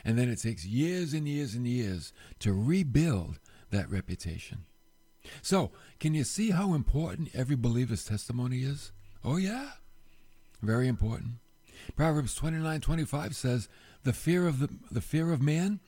And 0.03 0.17
then 0.17 0.29
it 0.29 0.41
takes 0.41 0.65
years 0.65 1.13
and 1.13 1.27
years 1.27 1.53
and 1.53 1.67
years 1.67 2.13
to 2.39 2.53
rebuild 2.53 3.39
that 3.71 3.89
reputation. 3.89 4.65
So, 5.41 5.71
can 5.99 6.13
you 6.13 6.23
see 6.23 6.51
how 6.51 6.73
important 6.73 7.29
every 7.33 7.55
believer's 7.55 8.05
testimony 8.05 8.59
is? 8.59 8.91
Oh, 9.27 9.35
yeah. 9.35 9.71
Very 10.61 10.87
important. 10.87 11.33
Proverbs 11.97 12.33
29 12.33 12.79
25 12.79 13.35
says, 13.35 13.67
the 14.03 14.13
fear 14.13 14.47
of 14.47 14.59
the, 14.59 14.69
the 14.89 15.01
fear 15.01 15.33
of 15.33 15.41
man 15.41 15.81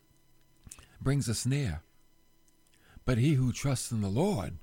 brings 1.00 1.30
a 1.30 1.34
snare, 1.34 1.82
but 3.06 3.18
he 3.18 3.36
who 3.36 3.54
trusts 3.54 3.94
in 3.94 4.02
the 4.02 4.10
Lord 4.10 4.58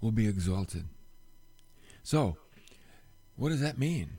will 0.00 0.10
be 0.10 0.26
exalted. 0.26 0.86
So, 2.02 2.36
what 3.36 3.50
does 3.50 3.60
that 3.60 3.78
mean? 3.78 4.18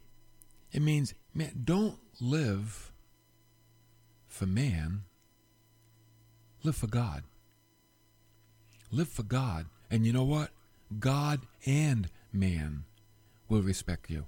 It 0.71 0.81
means, 0.81 1.13
man, 1.33 1.51
don't 1.65 1.99
live 2.21 2.93
for 4.29 4.45
man, 4.45 5.01
live 6.63 6.77
for 6.77 6.87
God. 6.87 7.23
Live 8.91 9.09
for 9.09 9.23
God. 9.23 9.65
And 9.91 10.05
you 10.05 10.13
know 10.13 10.23
what? 10.23 10.51
God 10.99 11.41
and 11.65 12.09
man 12.31 12.85
will 13.49 13.61
respect 13.61 14.09
you. 14.09 14.25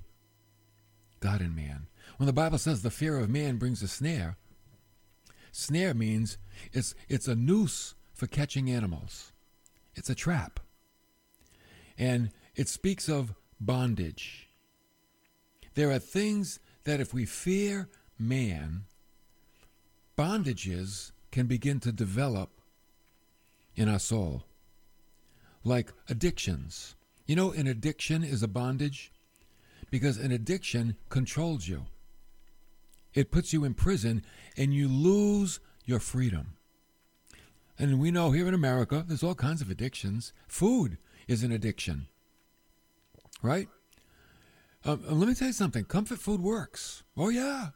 God 1.20 1.42
and 1.42 1.56
man. 1.56 1.88
When 2.18 2.28
the 2.28 2.34
Bible 2.34 2.58
says 2.58 2.82
the 2.82 2.90
fear 2.90 3.18
of 3.18 3.30
man 3.30 3.58
brings 3.58 3.82
a 3.82 3.88
snare, 3.88 4.38
snare 5.52 5.94
means 5.94 6.38
it's, 6.72 6.96
it's 7.08 7.28
a 7.28 7.36
noose 7.36 7.96
for 8.14 8.28
catching 8.28 8.70
animals, 8.70 9.32
it's 9.96 10.10
a 10.10 10.16
trap. 10.16 10.60
And 11.98 12.32
it 12.56 12.68
speaks 12.68 13.10
of 13.10 13.34
bondage. 13.60 14.50
There 15.76 15.92
are 15.92 16.00
things 16.00 16.60
that 16.84 17.00
if 17.00 17.14
we 17.14 17.26
fear 17.26 17.90
man, 18.18 18.84
bondages 20.18 21.12
can 21.32 21.46
begin 21.46 21.80
to 21.82 21.92
develop 21.92 22.50
in 23.76 23.88
our 23.88 24.00
soul, 24.00 24.44
like 25.64 25.94
addictions. 26.10 26.96
You 27.30 27.36
know, 27.36 27.52
an 27.52 27.68
addiction 27.68 28.24
is 28.24 28.42
a 28.42 28.48
bondage 28.48 29.12
because 29.92 30.18
an 30.18 30.32
addiction 30.32 30.96
controls 31.10 31.68
you. 31.68 31.86
It 33.14 33.30
puts 33.30 33.54
you 33.54 33.64
in 33.66 33.76
prison 33.76 34.24
and 34.58 34.74
you 34.74 34.88
lose 34.88 35.60
your 35.86 36.00
freedom. 36.00 36.56
And 37.78 38.00
we 38.00 38.10
know 38.10 38.32
here 38.32 38.48
in 38.48 38.56
America, 38.56 39.06
there's 39.08 39.22
all 39.22 39.36
kinds 39.36 39.62
of 39.62 39.70
addictions. 39.70 40.34
Food 40.48 40.98
is 41.28 41.44
an 41.44 41.52
addiction, 41.52 42.08
right? 43.44 43.68
Um, 44.84 45.04
let 45.08 45.28
me 45.28 45.36
tell 45.36 45.50
you 45.50 45.54
something 45.54 45.86
comfort 45.86 46.18
food 46.18 46.42
works. 46.42 47.04
Oh, 47.16 47.30
yeah. 47.30 47.68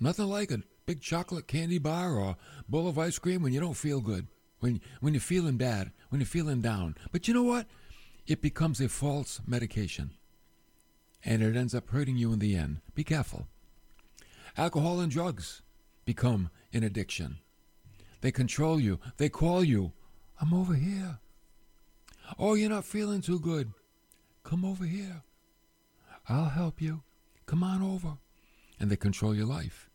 Nothing 0.00 0.26
like 0.26 0.50
a 0.50 0.64
big 0.84 1.00
chocolate 1.00 1.46
candy 1.46 1.78
bar 1.78 2.14
or 2.16 2.30
a 2.30 2.36
bowl 2.68 2.88
of 2.88 2.98
ice 2.98 3.20
cream 3.20 3.40
when 3.40 3.52
you 3.52 3.60
don't 3.60 3.74
feel 3.74 4.00
good, 4.00 4.26
when, 4.58 4.80
when 5.00 5.14
you're 5.14 5.20
feeling 5.20 5.58
bad, 5.58 5.92
when 6.08 6.20
you're 6.20 6.26
feeling 6.26 6.60
down. 6.60 6.96
But 7.12 7.28
you 7.28 7.34
know 7.34 7.44
what? 7.44 7.68
It 8.26 8.40
becomes 8.40 8.80
a 8.80 8.88
false 8.88 9.40
medication. 9.46 10.10
And 11.24 11.42
it 11.42 11.56
ends 11.56 11.74
up 11.74 11.88
hurting 11.90 12.16
you 12.16 12.32
in 12.32 12.38
the 12.38 12.56
end. 12.56 12.80
Be 12.94 13.04
careful. 13.04 13.46
Alcohol 14.56 15.00
and 15.00 15.10
drugs 15.10 15.62
become 16.04 16.50
an 16.72 16.82
addiction. 16.82 17.38
They 18.20 18.30
control 18.30 18.80
you. 18.80 19.00
They 19.16 19.28
call 19.28 19.64
you, 19.64 19.92
I'm 20.40 20.54
over 20.54 20.74
here. 20.74 21.18
Oh, 22.38 22.54
you're 22.54 22.70
not 22.70 22.84
feeling 22.84 23.20
too 23.20 23.38
good. 23.38 23.72
Come 24.42 24.64
over 24.64 24.84
here. 24.84 25.22
I'll 26.28 26.48
help 26.48 26.80
you. 26.80 27.02
Come 27.46 27.62
on 27.62 27.82
over. 27.82 28.18
And 28.80 28.90
they 28.90 28.96
control 28.96 29.34
your 29.34 29.46
life. 29.46 29.90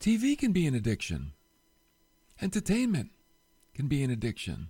TV 0.00 0.36
can 0.36 0.52
be 0.52 0.66
an 0.66 0.74
addiction. 0.74 1.32
Entertainment 2.40 3.10
can 3.74 3.88
be 3.88 4.02
an 4.02 4.10
addiction. 4.10 4.68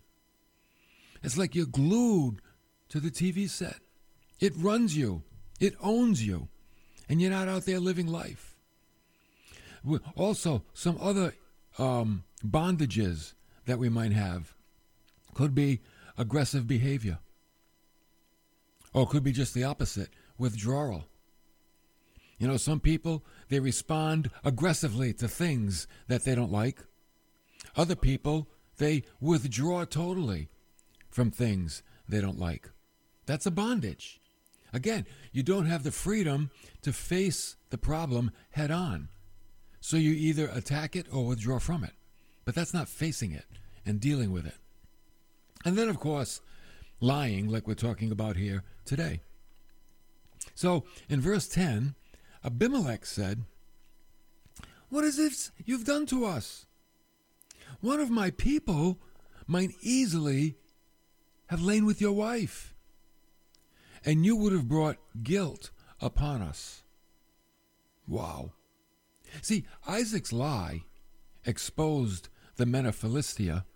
It's 1.22 1.36
like 1.36 1.54
you're 1.54 1.66
glued 1.66 2.40
to 2.88 3.00
the 3.00 3.10
TV 3.10 3.48
set. 3.48 3.80
It 4.40 4.52
runs 4.56 4.96
you, 4.96 5.22
it 5.60 5.74
owns 5.80 6.26
you, 6.26 6.48
and 7.08 7.20
you're 7.20 7.30
not 7.30 7.48
out 7.48 7.64
there 7.64 7.80
living 7.80 8.06
life. 8.06 8.56
Also, 10.16 10.62
some 10.74 10.98
other 11.00 11.34
um, 11.78 12.24
bondages 12.44 13.34
that 13.66 13.78
we 13.78 13.88
might 13.88 14.12
have 14.12 14.54
could 15.34 15.54
be 15.54 15.80
aggressive 16.18 16.66
behavior, 16.66 17.18
or 18.92 19.06
could 19.06 19.22
be 19.22 19.32
just 19.32 19.54
the 19.54 19.64
opposite 19.64 20.10
withdrawal. 20.38 21.04
You 22.38 22.48
know, 22.48 22.56
some 22.56 22.80
people, 22.80 23.24
they 23.48 23.60
respond 23.60 24.30
aggressively 24.44 25.12
to 25.14 25.28
things 25.28 25.86
that 26.08 26.24
they 26.24 26.34
don't 26.34 26.52
like. 26.52 26.80
Other 27.76 27.96
people, 27.96 28.48
they 28.78 29.04
withdraw 29.20 29.84
totally 29.84 30.48
from 31.08 31.30
things 31.30 31.82
they 32.08 32.20
don't 32.20 32.38
like. 32.38 32.70
That's 33.26 33.46
a 33.46 33.50
bondage. 33.50 34.20
Again, 34.72 35.06
you 35.32 35.42
don't 35.42 35.66
have 35.66 35.82
the 35.82 35.90
freedom 35.90 36.50
to 36.82 36.92
face 36.92 37.56
the 37.70 37.78
problem 37.78 38.30
head 38.50 38.70
on. 38.70 39.08
So 39.80 39.96
you 39.96 40.12
either 40.12 40.48
attack 40.52 40.96
it 40.96 41.06
or 41.12 41.26
withdraw 41.26 41.58
from 41.58 41.84
it. 41.84 41.92
But 42.44 42.54
that's 42.54 42.74
not 42.74 42.88
facing 42.88 43.32
it 43.32 43.44
and 43.84 44.00
dealing 44.00 44.32
with 44.32 44.46
it. 44.46 44.56
And 45.64 45.76
then, 45.76 45.88
of 45.88 45.98
course, 45.98 46.40
lying, 47.00 47.48
like 47.48 47.66
we're 47.66 47.74
talking 47.74 48.12
about 48.12 48.36
here 48.36 48.62
today. 48.84 49.20
So 50.54 50.84
in 51.08 51.20
verse 51.20 51.48
10, 51.48 51.94
Abimelech 52.44 53.04
said, 53.04 53.44
What 54.88 55.04
is 55.04 55.16
this 55.16 55.50
you've 55.64 55.84
done 55.84 56.06
to 56.06 56.24
us? 56.24 56.66
One 57.80 58.00
of 58.00 58.10
my 58.10 58.30
people 58.30 58.98
might 59.46 59.72
easily 59.82 60.54
have 61.48 61.60
lain 61.60 61.84
with 61.84 62.00
your 62.00 62.12
wife, 62.12 62.74
and 64.06 64.24
you 64.24 64.36
would 64.36 64.52
have 64.52 64.68
brought 64.68 64.96
guilt 65.22 65.70
upon 66.00 66.40
us. 66.40 66.84
Wow. 68.06 68.52
See, 69.42 69.66
Isaac's 69.86 70.32
lie 70.32 70.84
exposed 71.44 72.28
the 72.54 72.66
men 72.66 72.86
of 72.86 72.94
Philistia 72.94 73.66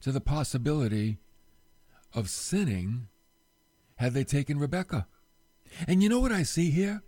to 0.00 0.10
the 0.10 0.20
possibility 0.20 1.18
of 2.12 2.28
sinning 2.28 3.06
had 3.96 4.12
they 4.12 4.24
taken 4.24 4.58
Rebekah. 4.58 5.06
And 5.86 6.02
you 6.02 6.08
know 6.08 6.20
what 6.20 6.32
I 6.32 6.42
see 6.42 6.70
here? 6.70 7.02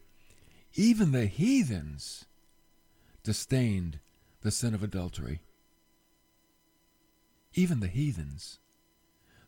Even 0.74 1.10
the 1.10 1.26
heathens 1.26 2.24
disdained 3.24 3.98
the 4.42 4.52
sin 4.52 4.74
of 4.74 4.82
adultery. 4.82 5.40
Even 7.54 7.80
the 7.80 7.88
heathens, 7.88 8.60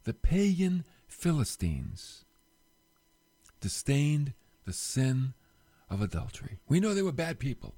the 0.04 0.14
pagan 0.14 0.84
Philistines, 1.06 2.25
disdained 3.60 4.32
the 4.64 4.72
sin 4.72 5.34
of 5.88 6.02
adultery. 6.02 6.58
We 6.68 6.80
know 6.80 6.94
they 6.94 7.02
were 7.02 7.12
bad 7.12 7.38
people, 7.38 7.74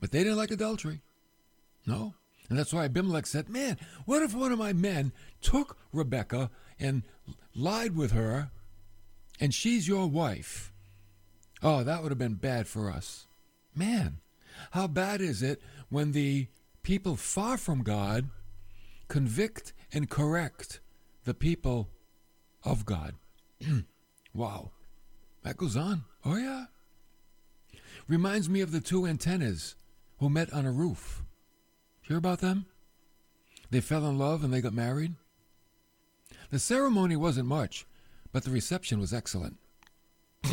but 0.00 0.10
they 0.10 0.22
didn't 0.22 0.38
like 0.38 0.50
adultery. 0.50 1.02
No. 1.86 2.14
And 2.48 2.58
that's 2.58 2.72
why 2.72 2.84
Abimelech 2.84 3.26
said, 3.26 3.48
Man, 3.48 3.78
what 4.04 4.22
if 4.22 4.34
one 4.34 4.52
of 4.52 4.58
my 4.58 4.72
men 4.72 5.12
took 5.40 5.78
Rebekah 5.92 6.50
and 6.78 7.02
lied 7.54 7.96
with 7.96 8.12
her, 8.12 8.50
and 9.40 9.54
she's 9.54 9.88
your 9.88 10.06
wife? 10.06 10.72
Oh, 11.62 11.84
that 11.84 12.02
would 12.02 12.10
have 12.10 12.18
been 12.18 12.34
bad 12.34 12.66
for 12.66 12.90
us. 12.90 13.26
Man, 13.74 14.18
how 14.72 14.86
bad 14.86 15.20
is 15.20 15.42
it 15.42 15.62
when 15.88 16.12
the 16.12 16.48
people 16.82 17.16
far 17.16 17.56
from 17.56 17.82
God 17.82 18.28
convict 19.08 19.72
and 19.92 20.10
correct 20.10 20.80
the 21.24 21.34
people 21.34 21.88
of 22.64 22.84
God? 22.84 23.14
wow. 24.34 24.70
That 25.42 25.56
goes 25.56 25.76
on. 25.76 26.04
Oh, 26.24 26.36
yeah. 26.36 26.66
Reminds 28.08 28.48
me 28.48 28.60
of 28.60 28.72
the 28.72 28.80
two 28.80 29.06
antennas 29.06 29.74
who 30.18 30.28
met 30.28 30.52
on 30.52 30.66
a 30.66 30.72
roof. 30.72 31.22
Hear 32.02 32.16
about 32.16 32.40
them? 32.40 32.66
They 33.70 33.80
fell 33.80 34.06
in 34.06 34.18
love 34.18 34.44
and 34.44 34.52
they 34.52 34.60
got 34.60 34.74
married. 34.74 35.14
The 36.50 36.58
ceremony 36.58 37.16
wasn't 37.16 37.48
much, 37.48 37.86
but 38.32 38.44
the 38.44 38.50
reception 38.50 39.00
was 39.00 39.14
excellent. 39.14 39.56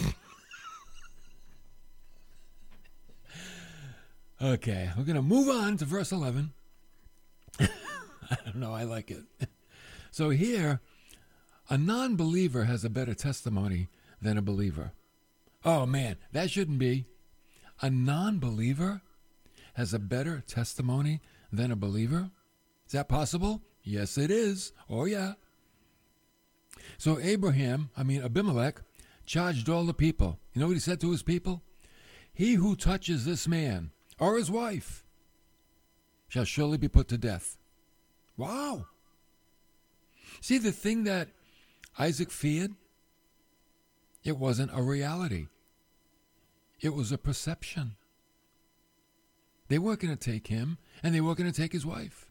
okay, 4.42 4.90
we're 4.98 5.04
going 5.04 5.16
to 5.18 5.22
move 5.22 5.50
on 5.50 5.76
to 5.78 5.86
verse 5.86 6.12
11. 6.12 6.54
I 7.60 7.68
don't 8.46 8.56
know, 8.56 8.74
I 8.74 8.84
like 8.84 9.12
it. 9.12 9.24
So 10.12 10.32
here, 10.32 10.82
a 11.70 11.78
non 11.78 12.16
believer 12.16 12.66
has 12.66 12.84
a 12.84 12.90
better 12.90 13.14
testimony 13.14 13.90
than 14.22 14.38
a 14.38 14.42
believer. 14.42 14.92
Oh 15.64 15.86
man, 15.86 16.18
that 16.32 16.50
shouldn't 16.50 16.80
be. 16.80 17.06
A 17.82 17.90
non 17.90 18.40
believer 18.40 19.02
has 19.74 19.94
a 19.94 20.00
better 20.00 20.44
testimony 20.46 21.22
than 21.52 21.72
a 21.72 21.76
believer? 21.76 22.32
Is 22.86 22.94
that 22.94 23.08
possible? 23.08 23.62
Yes, 23.84 24.18
it 24.18 24.32
is. 24.32 24.74
Oh, 24.90 25.06
yeah. 25.06 25.34
So 26.98 27.20
Abraham, 27.20 27.90
I 27.96 28.04
mean 28.04 28.22
Abimelech, 28.22 28.82
charged 29.26 29.70
all 29.70 29.86
the 29.86 29.94
people. 29.94 30.40
You 30.54 30.62
know 30.62 30.68
what 30.68 30.74
he 30.74 30.80
said 30.80 31.00
to 31.02 31.12
his 31.12 31.24
people? 31.24 31.64
He 32.34 32.56
who 32.56 32.76
touches 32.76 33.26
this 33.26 33.48
man 33.48 33.92
or 34.20 34.38
his 34.38 34.52
wife 34.52 35.06
shall 36.28 36.46
surely 36.46 36.78
be 36.78 36.88
put 36.88 37.08
to 37.10 37.18
death. 37.18 37.58
Wow. 38.38 38.88
See, 40.42 40.58
the 40.58 40.72
thing 40.72 41.04
that 41.06 41.30
Isaac 42.00 42.32
feared, 42.32 42.72
it 44.24 44.38
wasn't 44.38 44.72
a 44.74 44.82
reality, 44.82 45.48
it 46.80 46.94
was 46.94 47.12
a 47.12 47.18
perception. 47.18 47.96
They 49.68 49.78
weren't 49.78 50.00
going 50.00 50.18
to 50.18 50.32
take 50.32 50.48
him, 50.48 50.80
and 51.04 51.14
they 51.14 51.22
weren't 51.22 51.38
going 51.38 51.52
to 51.52 51.62
take 51.62 51.74
his 51.74 51.86
wife. 51.86 52.26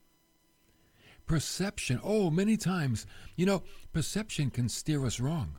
Perception. 1.26 2.00
Oh, 2.02 2.30
many 2.30 2.56
times, 2.56 3.06
you 3.36 3.46
know, 3.46 3.62
perception 3.92 4.50
can 4.50 4.68
steer 4.68 5.06
us 5.06 5.20
wrong. 5.20 5.58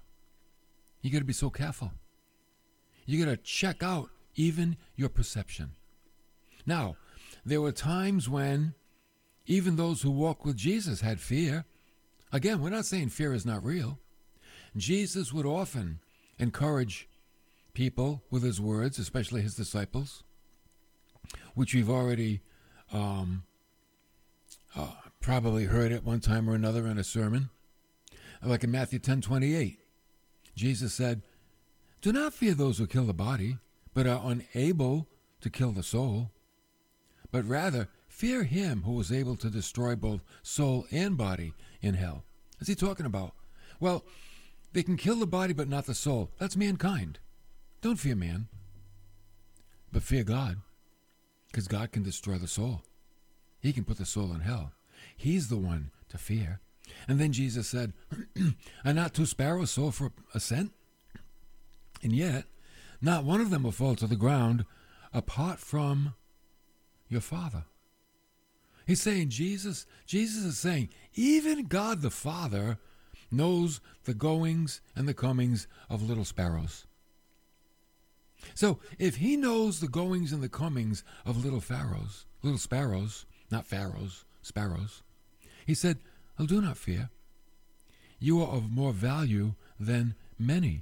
You 1.01 1.09
got 1.09 1.19
to 1.19 1.23
be 1.25 1.31
so 1.31 1.49
careful. 1.49 1.91
You 3.05 3.23
got 3.23 3.31
to 3.31 3.37
check 3.37 3.81
out 3.81 4.09
even 4.35 4.75
your 4.95 5.07
perception. 5.07 5.71
Now, 6.65 6.97
there 7.45 7.61
were 7.61 7.71
times 7.71 8.27
when 8.27 8.73
even 9.45 9.75
those 9.75 10.01
who 10.01 10.11
walked 10.11 10.45
with 10.45 10.57
Jesus 10.57 11.01
had 11.01 11.19
fear. 11.19 11.65
Again, 12.31 12.61
we're 12.61 12.69
not 12.69 12.85
saying 12.85 13.09
fear 13.09 13.33
is 13.33 13.45
not 13.45 13.63
real. 13.63 13.99
Jesus 14.77 15.33
would 15.33 15.45
often 15.45 15.99
encourage 16.37 17.07
people 17.73 18.23
with 18.29 18.43
his 18.43 18.61
words, 18.61 18.99
especially 18.99 19.41
his 19.41 19.55
disciples 19.55 20.23
which 21.53 21.73
we've 21.73 21.89
already 21.89 22.41
um, 22.93 23.43
uh, 24.75 24.91
probably 25.19 25.65
heard 25.65 25.91
at 25.91 26.03
one 26.03 26.19
time 26.19 26.49
or 26.49 26.55
another 26.55 26.87
in 26.87 26.97
a 26.97 27.03
sermon. 27.03 27.49
Like 28.41 28.63
in 28.63 28.71
Matthew 28.71 28.99
10 28.99 29.21
28, 29.21 29.79
Jesus 30.55 30.93
said, 30.93 31.21
Do 32.01 32.13
not 32.13 32.33
fear 32.33 32.53
those 32.53 32.77
who 32.77 32.87
kill 32.87 33.05
the 33.05 33.13
body, 33.13 33.57
but 33.93 34.07
are 34.07 34.21
unable 34.23 35.07
to 35.41 35.49
kill 35.49 35.71
the 35.71 35.83
soul, 35.83 36.31
but 37.31 37.45
rather 37.45 37.89
fear 38.19 38.43
him 38.43 38.81
who 38.83 38.99
is 38.99 39.13
able 39.13 39.37
to 39.37 39.49
destroy 39.49 39.95
both 39.95 40.19
soul 40.43 40.85
and 40.91 41.17
body 41.17 41.53
in 41.81 41.93
hell. 41.93 42.25
What's 42.57 42.67
he 42.67 42.75
talking 42.75 43.05
about? 43.05 43.31
Well, 43.79 44.03
they 44.73 44.83
can 44.83 44.97
kill 44.97 45.15
the 45.15 45.25
body 45.25 45.53
but 45.53 45.69
not 45.69 45.85
the 45.85 45.95
soul. 45.95 46.29
That's 46.37 46.57
mankind. 46.57 47.19
Don't 47.81 47.95
fear 47.95 48.17
man, 48.17 48.49
but 49.93 50.03
fear 50.03 50.25
God. 50.25 50.57
Because 51.47 51.69
God 51.69 51.93
can 51.93 52.03
destroy 52.03 52.37
the 52.37 52.47
soul. 52.47 52.81
He 53.61 53.71
can 53.71 53.85
put 53.85 53.97
the 53.97 54.05
soul 54.05 54.33
in 54.33 54.41
hell. 54.41 54.73
He's 55.15 55.47
the 55.47 55.57
one 55.57 55.91
to 56.09 56.17
fear. 56.17 56.59
And 57.07 57.19
then 57.19 57.31
Jesus 57.31 57.69
said, 57.69 57.93
Are 58.85 58.93
not 58.93 59.13
two 59.13 59.25
sparrows 59.25 59.71
sold 59.71 59.95
for 59.95 60.11
a 60.33 60.41
cent? 60.41 60.73
And 62.03 62.11
yet, 62.11 62.43
not 63.01 63.23
one 63.23 63.39
of 63.39 63.49
them 63.49 63.63
will 63.63 63.71
fall 63.71 63.95
to 63.95 64.07
the 64.07 64.17
ground 64.17 64.65
apart 65.13 65.59
from 65.59 66.15
your 67.07 67.21
Father. 67.21 67.63
He's 68.89 69.01
saying, 69.01 69.29
Jesus, 69.29 69.85
Jesus 70.07 70.43
is 70.43 70.57
saying, 70.57 70.89
even 71.13 71.67
God 71.67 72.01
the 72.01 72.09
Father 72.09 72.79
knows 73.29 73.81
the 74.05 74.15
goings 74.15 74.81
and 74.95 75.07
the 75.07 75.13
comings 75.13 75.67
of 75.91 76.09
little 76.09 76.25
sparrows. 76.25 76.87
So 78.55 78.79
if 78.97 79.17
he 79.17 79.37
knows 79.37 79.79
the 79.79 79.87
goings 79.87 80.33
and 80.33 80.41
the 80.41 80.49
comings 80.49 81.03
of 81.23 81.45
little 81.45 81.61
pharaohs, 81.61 82.25
little 82.41 82.57
sparrows, 82.57 83.27
not 83.51 83.67
pharaohs, 83.67 84.25
sparrows, 84.41 85.03
he 85.67 85.75
said, 85.75 85.99
Oh, 86.39 86.47
do 86.47 86.59
not 86.59 86.75
fear. 86.75 87.11
You 88.17 88.41
are 88.41 88.47
of 88.47 88.71
more 88.71 88.91
value 88.91 89.53
than 89.79 90.15
many 90.39 90.81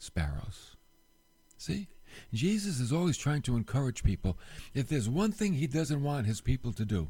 sparrows. 0.00 0.74
See? 1.56 1.86
Jesus 2.34 2.80
is 2.80 2.92
always 2.92 3.16
trying 3.16 3.42
to 3.42 3.56
encourage 3.56 4.02
people. 4.02 4.36
If 4.74 4.88
there's 4.88 5.08
one 5.08 5.30
thing 5.30 5.52
he 5.52 5.68
doesn't 5.68 6.02
want 6.02 6.26
his 6.26 6.40
people 6.40 6.72
to 6.72 6.84
do, 6.84 7.08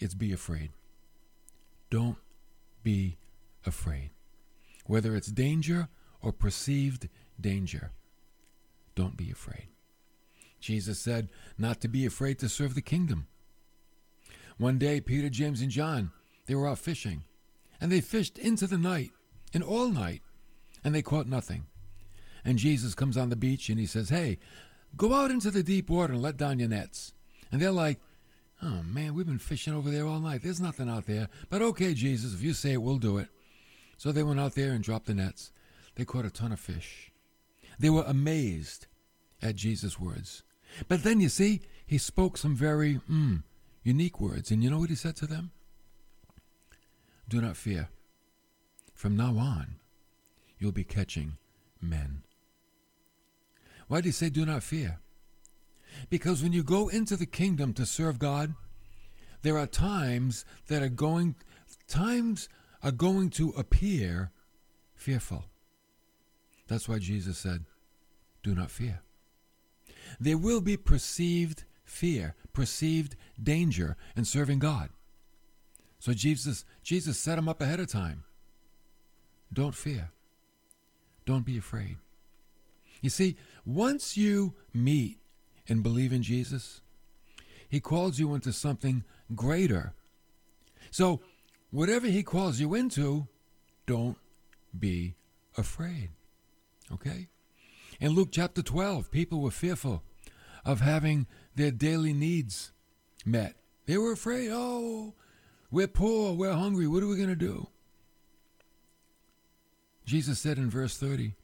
it's 0.00 0.14
be 0.14 0.32
afraid. 0.32 0.70
Don't 1.90 2.16
be 2.82 3.18
afraid. 3.66 4.10
whether 4.86 5.14
it's 5.14 5.28
danger 5.28 5.88
or 6.20 6.32
perceived 6.32 7.08
danger. 7.40 7.92
Don't 8.96 9.16
be 9.16 9.30
afraid. 9.30 9.68
Jesus 10.58 10.98
said 10.98 11.28
not 11.56 11.80
to 11.80 11.88
be 11.88 12.04
afraid 12.04 12.38
to 12.40 12.48
serve 12.48 12.74
the 12.74 12.82
kingdom. 12.82 13.28
One 14.58 14.78
day, 14.78 15.00
Peter, 15.00 15.28
James, 15.30 15.62
and 15.62 15.70
John, 15.70 16.10
they 16.46 16.54
were 16.54 16.66
out 16.66 16.78
fishing, 16.78 17.22
and 17.80 17.90
they 17.90 18.00
fished 18.00 18.36
into 18.36 18.66
the 18.66 18.78
night 18.78 19.10
and 19.54 19.62
all 19.62 19.88
night, 19.88 20.22
and 20.82 20.94
they 20.94 21.02
caught 21.02 21.26
nothing. 21.26 21.66
And 22.44 22.58
Jesus 22.58 22.94
comes 22.94 23.16
on 23.16 23.28
the 23.28 23.36
beach 23.36 23.68
and 23.68 23.78
he 23.78 23.86
says, 23.86 24.08
Hey, 24.08 24.38
go 24.96 25.14
out 25.14 25.30
into 25.30 25.50
the 25.50 25.62
deep 25.62 25.88
water 25.88 26.14
and 26.14 26.22
let 26.22 26.36
down 26.36 26.58
your 26.58 26.68
nets. 26.68 27.12
And 27.52 27.60
they're 27.60 27.70
like, 27.70 28.00
Oh 28.62 28.82
man, 28.82 29.14
we've 29.14 29.26
been 29.26 29.38
fishing 29.38 29.74
over 29.74 29.90
there 29.90 30.06
all 30.06 30.20
night. 30.20 30.42
There's 30.42 30.60
nothing 30.60 30.88
out 30.88 31.06
there. 31.06 31.28
But 31.48 31.62
okay, 31.62 31.94
Jesus, 31.94 32.34
if 32.34 32.42
you 32.42 32.52
say 32.52 32.72
it, 32.72 32.82
we'll 32.82 32.98
do 32.98 33.16
it. 33.16 33.28
So 33.96 34.12
they 34.12 34.22
went 34.22 34.40
out 34.40 34.54
there 34.54 34.72
and 34.72 34.84
dropped 34.84 35.06
the 35.06 35.14
nets. 35.14 35.52
They 35.94 36.04
caught 36.04 36.24
a 36.24 36.30
ton 36.30 36.52
of 36.52 36.60
fish. 36.60 37.10
They 37.78 37.90
were 37.90 38.04
amazed 38.06 38.86
at 39.40 39.56
Jesus' 39.56 39.98
words. 39.98 40.42
But 40.88 41.02
then 41.02 41.20
you 41.20 41.28
see, 41.28 41.62
he 41.86 41.98
spoke 41.98 42.36
some 42.36 42.54
very 42.54 43.00
mm, 43.10 43.42
unique 43.82 44.20
words. 44.20 44.50
And 44.50 44.62
you 44.62 44.70
know 44.70 44.78
what 44.78 44.90
he 44.90 44.96
said 44.96 45.16
to 45.16 45.26
them? 45.26 45.50
Do 47.28 47.40
not 47.40 47.56
fear. 47.56 47.88
From 48.94 49.16
now 49.16 49.38
on, 49.38 49.76
you'll 50.58 50.72
be 50.72 50.84
catching 50.84 51.38
men. 51.80 52.22
Why 53.88 53.98
did 53.98 54.06
he 54.06 54.12
say, 54.12 54.28
do 54.28 54.44
not 54.44 54.62
fear? 54.62 55.00
Because 56.08 56.42
when 56.42 56.52
you 56.52 56.62
go 56.62 56.88
into 56.88 57.16
the 57.16 57.26
kingdom 57.26 57.72
to 57.74 57.84
serve 57.84 58.18
God, 58.18 58.54
there 59.42 59.58
are 59.58 59.66
times 59.66 60.44
that 60.68 60.82
are 60.82 60.88
going, 60.88 61.34
times 61.86 62.48
are 62.82 62.92
going 62.92 63.30
to 63.30 63.50
appear 63.50 64.30
fearful. 64.94 65.44
That's 66.68 66.88
why 66.88 66.98
Jesus 66.98 67.38
said, 67.38 67.64
do 68.42 68.54
not 68.54 68.70
fear. 68.70 69.00
There 70.18 70.38
will 70.38 70.60
be 70.60 70.76
perceived 70.76 71.64
fear, 71.84 72.34
perceived 72.52 73.16
danger 73.42 73.96
in 74.16 74.24
serving 74.24 74.60
God. 74.60 74.90
So 75.98 76.12
Jesus, 76.12 76.64
Jesus 76.82 77.18
set 77.18 77.38
him 77.38 77.48
up 77.48 77.60
ahead 77.60 77.80
of 77.80 77.88
time. 77.88 78.24
Don't 79.52 79.74
fear. 79.74 80.10
Don't 81.26 81.44
be 81.44 81.58
afraid. 81.58 81.96
You 83.02 83.10
see, 83.10 83.36
once 83.64 84.16
you 84.16 84.54
meet 84.72 85.19
and 85.68 85.82
believe 85.82 86.12
in 86.12 86.22
Jesus, 86.22 86.80
He 87.68 87.80
calls 87.80 88.18
you 88.18 88.34
into 88.34 88.52
something 88.52 89.04
greater. 89.34 89.94
So, 90.90 91.20
whatever 91.70 92.06
He 92.06 92.22
calls 92.22 92.60
you 92.60 92.74
into, 92.74 93.28
don't 93.86 94.16
be 94.78 95.14
afraid. 95.56 96.10
Okay? 96.92 97.28
In 98.00 98.12
Luke 98.12 98.30
chapter 98.32 98.62
12, 98.62 99.10
people 99.10 99.40
were 99.40 99.50
fearful 99.50 100.02
of 100.64 100.80
having 100.80 101.26
their 101.54 101.70
daily 101.70 102.12
needs 102.12 102.72
met. 103.24 103.56
They 103.86 103.98
were 103.98 104.12
afraid, 104.12 104.50
oh, 104.52 105.14
we're 105.70 105.88
poor, 105.88 106.34
we're 106.34 106.52
hungry, 106.52 106.86
what 106.86 107.02
are 107.02 107.08
we 107.08 107.16
going 107.16 107.28
to 107.28 107.36
do? 107.36 107.68
Jesus 110.04 110.38
said 110.38 110.58
in 110.58 110.70
verse 110.70 110.96
30, 110.96 111.34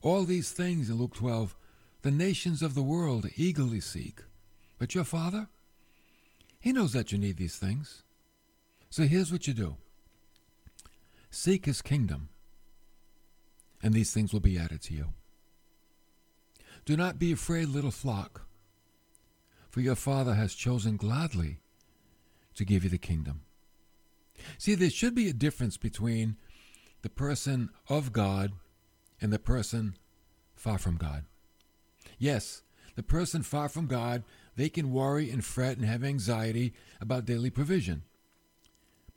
All 0.00 0.24
these 0.24 0.52
things 0.52 0.88
in 0.88 0.96
Luke 0.96 1.14
12, 1.14 1.54
the 2.04 2.10
nations 2.10 2.60
of 2.60 2.74
the 2.74 2.82
world 2.82 3.26
eagerly 3.34 3.80
seek. 3.80 4.20
But 4.78 4.94
your 4.94 5.04
Father, 5.04 5.48
He 6.60 6.70
knows 6.70 6.92
that 6.92 7.12
you 7.12 7.16
need 7.18 7.38
these 7.38 7.56
things. 7.56 8.02
So 8.90 9.04
here's 9.04 9.32
what 9.32 9.48
you 9.48 9.54
do 9.54 9.76
seek 11.30 11.64
His 11.64 11.80
kingdom, 11.80 12.28
and 13.82 13.94
these 13.94 14.12
things 14.12 14.34
will 14.34 14.40
be 14.40 14.58
added 14.58 14.82
to 14.82 14.94
you. 14.94 15.14
Do 16.84 16.94
not 16.94 17.18
be 17.18 17.32
afraid, 17.32 17.68
little 17.68 17.90
flock, 17.90 18.42
for 19.70 19.80
your 19.80 19.96
Father 19.96 20.34
has 20.34 20.54
chosen 20.54 20.98
gladly 20.98 21.60
to 22.54 22.66
give 22.66 22.84
you 22.84 22.90
the 22.90 22.98
kingdom. 22.98 23.40
See, 24.58 24.74
there 24.74 24.90
should 24.90 25.14
be 25.14 25.30
a 25.30 25.32
difference 25.32 25.78
between 25.78 26.36
the 27.00 27.08
person 27.08 27.70
of 27.88 28.12
God 28.12 28.52
and 29.22 29.32
the 29.32 29.38
person 29.38 29.96
far 30.54 30.76
from 30.76 30.98
God. 30.98 31.24
Yes, 32.18 32.62
the 32.94 33.02
person 33.02 33.42
far 33.42 33.68
from 33.68 33.86
God, 33.86 34.22
they 34.56 34.68
can 34.68 34.92
worry 34.92 35.30
and 35.30 35.44
fret 35.44 35.76
and 35.76 35.86
have 35.86 36.04
anxiety 36.04 36.72
about 37.00 37.24
daily 37.24 37.50
provision. 37.50 38.02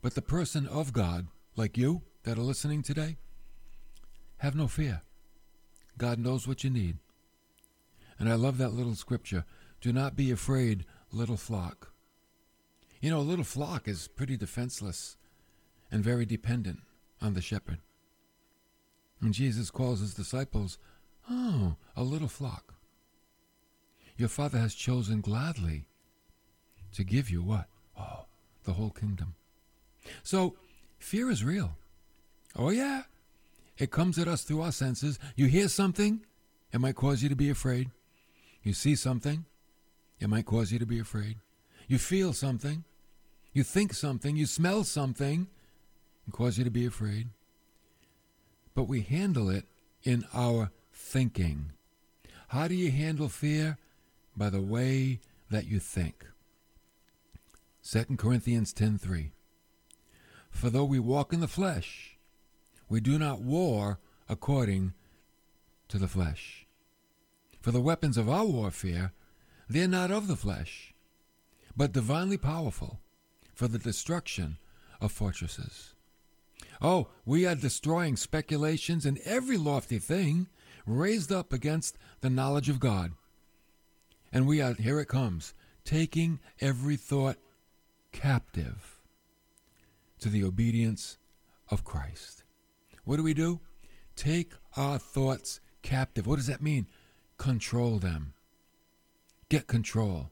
But 0.02 0.14
the 0.14 0.22
person 0.22 0.66
of 0.66 0.92
God, 0.92 1.28
like 1.56 1.76
you 1.76 2.02
that 2.24 2.38
are 2.38 2.42
listening 2.42 2.82
today, 2.82 3.16
have 4.38 4.54
no 4.54 4.68
fear. 4.68 5.02
God 5.96 6.18
knows 6.18 6.46
what 6.46 6.62
you 6.62 6.70
need. 6.70 6.98
And 8.18 8.28
I 8.28 8.34
love 8.34 8.58
that 8.58 8.72
little 8.72 8.94
scripture 8.94 9.44
do 9.80 9.92
not 9.92 10.16
be 10.16 10.30
afraid, 10.30 10.84
little 11.12 11.36
flock. 11.36 11.92
You 13.00 13.10
know, 13.10 13.20
a 13.20 13.20
little 13.20 13.44
flock 13.44 13.86
is 13.86 14.08
pretty 14.08 14.36
defenseless 14.36 15.16
and 15.90 16.02
very 16.02 16.26
dependent 16.26 16.80
on 17.22 17.34
the 17.34 17.40
shepherd. 17.40 17.78
And 19.20 19.32
Jesus 19.32 19.70
calls 19.70 20.00
his 20.00 20.14
disciples, 20.14 20.78
Oh, 21.30 21.76
a 21.96 22.02
little 22.02 22.28
flock. 22.28 22.74
Your 24.18 24.28
Father 24.28 24.58
has 24.58 24.74
chosen 24.74 25.20
gladly 25.20 25.86
to 26.92 27.04
give 27.04 27.30
you 27.30 27.40
what? 27.40 27.68
Oh, 27.98 28.26
the 28.64 28.72
whole 28.72 28.90
kingdom. 28.90 29.36
So, 30.24 30.56
fear 30.98 31.30
is 31.30 31.44
real. 31.44 31.76
Oh, 32.56 32.70
yeah. 32.70 33.02
It 33.78 33.92
comes 33.92 34.18
at 34.18 34.26
us 34.26 34.42
through 34.42 34.62
our 34.62 34.72
senses. 34.72 35.20
You 35.36 35.46
hear 35.46 35.68
something, 35.68 36.26
it 36.72 36.80
might 36.80 36.96
cause 36.96 37.22
you 37.22 37.28
to 37.28 37.36
be 37.36 37.48
afraid. 37.48 37.90
You 38.64 38.72
see 38.72 38.96
something, 38.96 39.44
it 40.18 40.28
might 40.28 40.46
cause 40.46 40.72
you 40.72 40.80
to 40.80 40.86
be 40.86 40.98
afraid. 40.98 41.36
You 41.86 41.98
feel 41.98 42.32
something, 42.32 42.82
you 43.52 43.62
think 43.62 43.94
something, 43.94 44.36
you 44.36 44.46
smell 44.46 44.82
something, 44.82 45.46
and 46.24 46.34
cause 46.34 46.58
you 46.58 46.64
to 46.64 46.70
be 46.70 46.86
afraid. 46.86 47.28
But 48.74 48.88
we 48.88 49.02
handle 49.02 49.48
it 49.48 49.64
in 50.02 50.24
our 50.34 50.72
thinking. 50.92 51.70
How 52.48 52.66
do 52.66 52.74
you 52.74 52.90
handle 52.90 53.28
fear? 53.28 53.78
By 54.38 54.50
the 54.50 54.62
way 54.62 55.18
that 55.50 55.66
you 55.66 55.80
think. 55.80 56.24
2 57.82 58.16
Corinthians 58.16 58.72
10:3 58.72 59.32
For 60.48 60.70
though 60.70 60.84
we 60.84 61.00
walk 61.00 61.32
in 61.32 61.40
the 61.40 61.48
flesh, 61.48 62.16
we 62.88 63.00
do 63.00 63.18
not 63.18 63.40
war 63.40 63.98
according 64.28 64.94
to 65.88 65.98
the 65.98 66.06
flesh. 66.06 66.68
For 67.60 67.72
the 67.72 67.80
weapons 67.80 68.16
of 68.16 68.28
our 68.28 68.46
warfare, 68.46 69.12
they 69.68 69.82
are 69.82 69.88
not 69.88 70.12
of 70.12 70.28
the 70.28 70.36
flesh, 70.36 70.94
but 71.76 71.90
divinely 71.90 72.36
powerful 72.38 73.00
for 73.52 73.66
the 73.66 73.78
destruction 73.80 74.58
of 75.00 75.10
fortresses. 75.10 75.96
Oh, 76.80 77.08
we 77.24 77.44
are 77.44 77.56
destroying 77.56 78.14
speculations 78.14 79.04
and 79.04 79.18
every 79.24 79.56
lofty 79.56 79.98
thing 79.98 80.46
raised 80.86 81.32
up 81.32 81.52
against 81.52 81.98
the 82.20 82.30
knowledge 82.30 82.68
of 82.68 82.78
God. 82.78 83.14
And 84.32 84.46
we 84.46 84.60
are, 84.60 84.74
here 84.74 85.00
it 85.00 85.08
comes, 85.08 85.54
taking 85.84 86.40
every 86.60 86.96
thought 86.96 87.36
captive 88.12 89.00
to 90.20 90.28
the 90.28 90.44
obedience 90.44 91.18
of 91.70 91.84
Christ. 91.84 92.44
What 93.04 93.16
do 93.16 93.22
we 93.22 93.34
do? 93.34 93.60
Take 94.16 94.52
our 94.76 94.98
thoughts 94.98 95.60
captive. 95.82 96.26
What 96.26 96.36
does 96.36 96.48
that 96.48 96.62
mean? 96.62 96.86
control 97.38 97.98
them. 97.98 98.34
Get 99.48 99.66
control. 99.66 100.30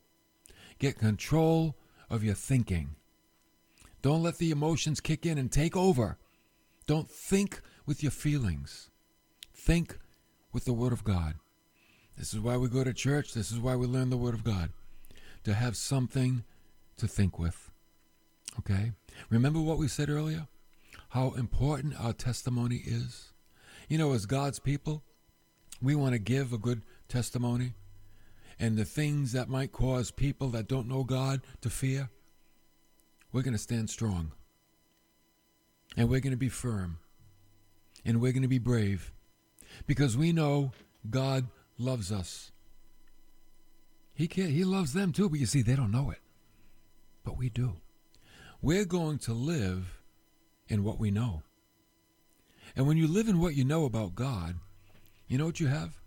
Get 0.79 0.99
control 0.99 1.77
of 2.11 2.23
your 2.23 2.35
thinking. 2.35 2.97
Don't 4.03 4.23
let 4.23 4.39
the 4.39 4.51
emotions 4.51 5.01
kick 5.01 5.25
in 5.25 5.39
and 5.39 5.51
take 5.51 5.77
over. 5.77 6.19
Don't 6.87 7.11
think 7.11 7.63
with 7.87 8.03
your 8.03 8.13
feelings. 8.13 8.91
Think 9.55 9.99
with 10.53 10.67
the 10.67 10.75
Word 10.75 10.93
of 10.93 11.03
God. 11.03 11.37
This 12.17 12.33
is 12.33 12.41
why 12.41 12.57
we 12.57 12.69
go 12.69 12.85
to 12.85 12.93
church. 12.93 13.35
This 13.35 13.53
is 13.53 13.59
why 13.59 13.77
we 13.77 13.87
learn 13.87 14.11
the 14.11 14.17
Word 14.17 14.35
of 14.35 14.45
God. 14.45 14.71
To 15.45 15.55
have 15.55 15.77
something 15.77 16.45
to 16.97 17.07
think 17.07 17.39
with. 17.39 17.71
Okay? 18.59 18.93
Remember 19.31 19.61
what 19.61 19.79
we 19.79 19.89
said 19.89 20.09
earlier? 20.09 20.47
How 21.11 21.33
important 21.33 21.95
our 22.01 22.13
testimony 22.13 22.83
is? 22.85 23.33
You 23.89 23.99
know, 23.99 24.13
as 24.13 24.27
God's 24.27 24.59
people, 24.59 25.03
we 25.81 25.95
want 25.95 26.15
to 26.15 26.19
give 26.19 26.53
a 26.53 26.59
good 26.59 26.83
testimony 27.09 27.75
and 28.59 28.77
the 28.77 28.85
things 28.85 29.33
that 29.33 29.49
might 29.49 29.73
cause 29.73 30.11
people 30.11 30.49
that 30.49 30.69
don't 30.69 30.89
know 30.89 31.05
God 31.05 31.43
to 31.61 31.71
fear, 31.71 32.09
we're 33.33 33.43
going 33.43 33.53
to 33.53 33.59
stand 33.59 33.91
strong. 33.91 34.33
And 35.97 36.09
we're 36.09 36.21
going 36.21 36.33
to 36.33 36.39
be 36.39 36.49
firm. 36.49 36.99
And 38.05 38.21
we're 38.21 38.33
going 38.33 38.43
to 38.43 38.49
be 38.49 38.59
brave. 38.59 39.13
Because 39.87 40.17
we 40.17 40.33
know 40.33 40.73
God 41.09 41.49
loves 41.79 42.11
us. 42.13 42.51
He 44.15 44.29
can 44.29 44.49
he 44.49 44.65
loves 44.65 44.93
them 44.93 45.13
too, 45.13 45.29
but 45.29 45.39
you 45.39 45.47
see, 45.47 45.63
they 45.63 45.77
don't 45.77 45.91
know 45.91 46.11
it. 46.11 46.21
But 47.25 47.37
we 47.37 47.51
do. 47.51 47.75
We're 48.63 48.85
going 48.85 49.19
to 49.21 49.33
live 49.33 50.01
in 50.69 50.85
what 50.85 50.99
we 50.99 51.11
know. 51.11 51.43
And 52.75 52.87
when 52.87 52.97
you 52.97 53.07
live 53.07 53.29
in 53.29 53.41
what 53.41 53.55
you 53.55 53.65
know 53.65 53.85
about 53.85 54.15
God, 54.15 54.57
you 55.29 55.39
know 55.39 55.47
what 55.47 55.61
you 55.61 55.67
have? 55.67 55.99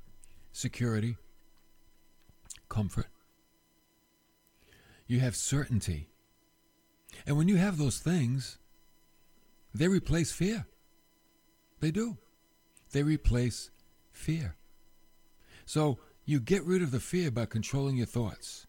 Security, 0.51 1.17
comfort. 2.67 3.07
You 5.07 5.19
have 5.19 5.35
certainty. 5.35 6.09
And 7.25 7.37
when 7.37 7.47
you 7.47 7.57
have 7.57 7.77
those 7.77 7.99
things, 7.99 8.57
they 9.73 9.87
replace 9.87 10.31
fear. 10.31 10.67
They 11.79 11.91
do. 11.91 12.17
They 12.91 13.03
replace 13.03 13.71
fear. 14.11 14.55
So 15.69 15.99
you 16.25 16.39
get 16.39 16.65
rid 16.65 16.81
of 16.81 16.89
the 16.89 16.99
fear 16.99 17.29
by 17.29 17.45
controlling 17.45 17.97
your 17.97 18.07
thoughts. 18.07 18.65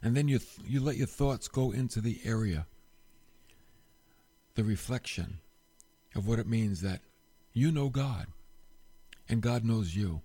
And 0.00 0.16
then 0.16 0.28
you, 0.28 0.38
th- 0.38 0.60
you 0.64 0.78
let 0.78 0.96
your 0.96 1.08
thoughts 1.08 1.48
go 1.48 1.72
into 1.72 2.00
the 2.00 2.20
area, 2.24 2.68
the 4.54 4.62
reflection 4.62 5.40
of 6.14 6.28
what 6.28 6.38
it 6.38 6.46
means 6.46 6.82
that 6.82 7.00
you 7.52 7.72
know 7.72 7.88
God 7.88 8.28
and 9.28 9.42
God 9.42 9.64
knows 9.64 9.96
you. 9.96 10.20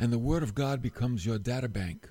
And 0.00 0.12
the 0.12 0.18
Word 0.18 0.42
of 0.42 0.56
God 0.56 0.82
becomes 0.82 1.24
your 1.24 1.38
data 1.38 1.68
bank. 1.68 2.10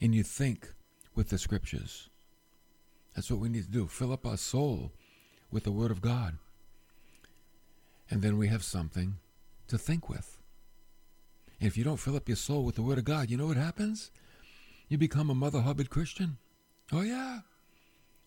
And 0.00 0.12
you 0.12 0.24
think 0.24 0.74
with 1.14 1.28
the 1.28 1.38
Scriptures. 1.38 2.08
That's 3.14 3.30
what 3.30 3.38
we 3.38 3.48
need 3.48 3.62
to 3.62 3.70
do. 3.70 3.86
Fill 3.86 4.12
up 4.12 4.26
our 4.26 4.36
soul 4.36 4.90
with 5.52 5.62
the 5.62 5.70
Word 5.70 5.92
of 5.92 6.00
God. 6.00 6.36
And 8.10 8.22
then 8.22 8.36
we 8.36 8.48
have 8.48 8.64
something 8.64 9.18
to 9.68 9.78
think 9.78 10.08
with. 10.08 10.39
And 11.60 11.66
if 11.66 11.76
you 11.76 11.84
don't 11.84 11.98
fill 11.98 12.16
up 12.16 12.28
your 12.28 12.36
soul 12.36 12.64
with 12.64 12.74
the 12.74 12.82
Word 12.82 12.98
of 12.98 13.04
God, 13.04 13.30
you 13.30 13.36
know 13.36 13.46
what 13.46 13.58
happens? 13.58 14.10
You 14.88 14.96
become 14.98 15.28
a 15.28 15.34
Mother 15.34 15.60
Hubbard 15.60 15.90
Christian. 15.90 16.38
Oh, 16.90 17.02
yeah. 17.02 17.40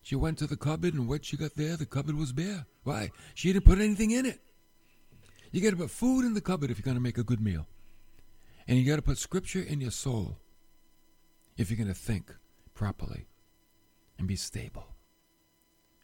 She 0.02 0.14
went 0.14 0.38
to 0.38 0.46
the 0.46 0.56
cupboard, 0.56 0.94
and 0.94 1.08
what 1.08 1.24
she 1.24 1.36
got 1.36 1.56
there, 1.56 1.76
the 1.76 1.86
cupboard 1.86 2.16
was 2.16 2.32
bare. 2.32 2.66
Why? 2.84 3.10
She 3.34 3.52
didn't 3.52 3.64
put 3.64 3.80
anything 3.80 4.12
in 4.12 4.24
it. 4.24 4.40
You 5.50 5.60
got 5.60 5.70
to 5.70 5.76
put 5.76 5.90
food 5.90 6.24
in 6.24 6.34
the 6.34 6.40
cupboard 6.40 6.70
if 6.70 6.78
you're 6.78 6.84
going 6.84 6.96
to 6.96 7.02
make 7.02 7.18
a 7.18 7.24
good 7.24 7.40
meal. 7.40 7.66
And 8.68 8.78
you 8.78 8.84
got 8.84 8.96
to 8.96 9.02
put 9.02 9.18
Scripture 9.18 9.62
in 9.62 9.80
your 9.80 9.90
soul 9.90 10.36
if 11.56 11.70
you're 11.70 11.76
going 11.76 11.88
to 11.88 11.94
think 11.94 12.34
properly 12.74 13.26
and 14.18 14.28
be 14.28 14.36
stable 14.36 14.86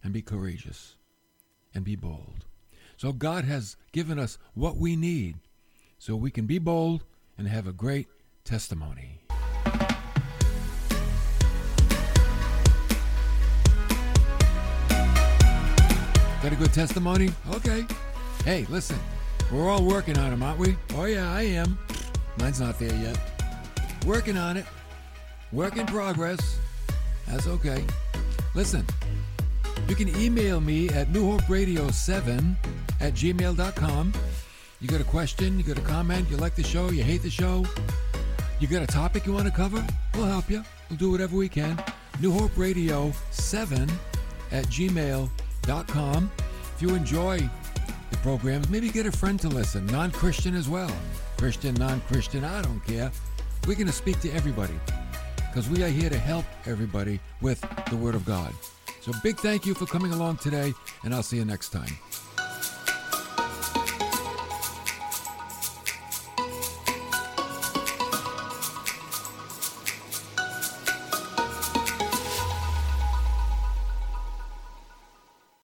and 0.02 0.12
be 0.12 0.22
courageous 0.22 0.96
and 1.74 1.84
be 1.84 1.96
bold. 1.96 2.44
So 2.96 3.12
God 3.12 3.44
has 3.44 3.76
given 3.92 4.18
us 4.18 4.38
what 4.54 4.76
we 4.76 4.96
need 4.96 5.36
so 5.98 6.16
we 6.16 6.30
can 6.30 6.46
be 6.46 6.58
bold 6.58 7.04
and 7.40 7.48
have 7.48 7.66
a 7.66 7.72
great 7.72 8.06
testimony. 8.44 9.22
Got 16.42 16.52
a 16.52 16.56
good 16.56 16.74
testimony? 16.74 17.30
Okay. 17.54 17.86
Hey, 18.44 18.66
listen, 18.68 18.98
we're 19.50 19.70
all 19.70 19.82
working 19.82 20.18
on 20.18 20.30
them, 20.30 20.42
aren't 20.42 20.58
we? 20.58 20.76
Oh, 20.94 21.04
yeah, 21.04 21.32
I 21.32 21.42
am. 21.42 21.78
Mine's 22.38 22.60
not 22.60 22.78
there 22.78 22.94
yet. 22.94 23.18
Working 24.06 24.36
on 24.36 24.58
it. 24.58 24.66
Work 25.50 25.78
in 25.78 25.86
progress. 25.86 26.58
That's 27.26 27.46
okay. 27.46 27.82
Listen, 28.54 28.84
you 29.88 29.96
can 29.96 30.14
email 30.14 30.60
me 30.60 30.90
at 30.90 31.08
newhoperadio7 31.08 32.54
at 33.00 33.14
gmail.com. 33.14 34.12
You 34.80 34.88
got 34.88 35.02
a 35.02 35.04
question, 35.04 35.58
you 35.58 35.64
got 35.64 35.76
a 35.76 35.82
comment, 35.82 36.30
you 36.30 36.38
like 36.38 36.54
the 36.54 36.62
show, 36.62 36.88
you 36.88 37.02
hate 37.02 37.22
the 37.22 37.28
show, 37.30 37.66
you 38.60 38.66
got 38.66 38.82
a 38.82 38.86
topic 38.86 39.26
you 39.26 39.32
want 39.34 39.44
to 39.44 39.52
cover, 39.52 39.86
we'll 40.14 40.24
help 40.24 40.48
you. 40.48 40.64
We'll 40.88 40.98
do 40.98 41.10
whatever 41.10 41.36
we 41.36 41.50
can. 41.50 41.82
New 42.18 42.32
Hope 42.32 42.56
Radio 42.56 43.12
7 43.30 43.90
at 44.52 44.64
gmail.com. 44.66 46.30
If 46.74 46.82
you 46.82 46.94
enjoy 46.94 47.38
the 48.10 48.16
programs, 48.18 48.70
maybe 48.70 48.88
get 48.88 49.04
a 49.04 49.12
friend 49.12 49.38
to 49.40 49.48
listen, 49.48 49.84
non 49.86 50.10
Christian 50.12 50.54
as 50.54 50.66
well. 50.66 50.90
Christian, 51.36 51.74
non 51.74 52.00
Christian, 52.02 52.42
I 52.42 52.62
don't 52.62 52.84
care. 52.86 53.12
We're 53.66 53.74
going 53.74 53.86
to 53.86 53.92
speak 53.92 54.18
to 54.20 54.30
everybody 54.32 54.74
because 55.36 55.68
we 55.68 55.82
are 55.82 55.88
here 55.88 56.08
to 56.08 56.18
help 56.18 56.46
everybody 56.64 57.20
with 57.42 57.60
the 57.90 57.96
Word 57.96 58.14
of 58.14 58.24
God. 58.24 58.54
So, 59.02 59.12
big 59.22 59.36
thank 59.36 59.66
you 59.66 59.74
for 59.74 59.84
coming 59.84 60.12
along 60.12 60.38
today, 60.38 60.72
and 61.04 61.14
I'll 61.14 61.22
see 61.22 61.36
you 61.36 61.44
next 61.44 61.68
time. 61.68 61.98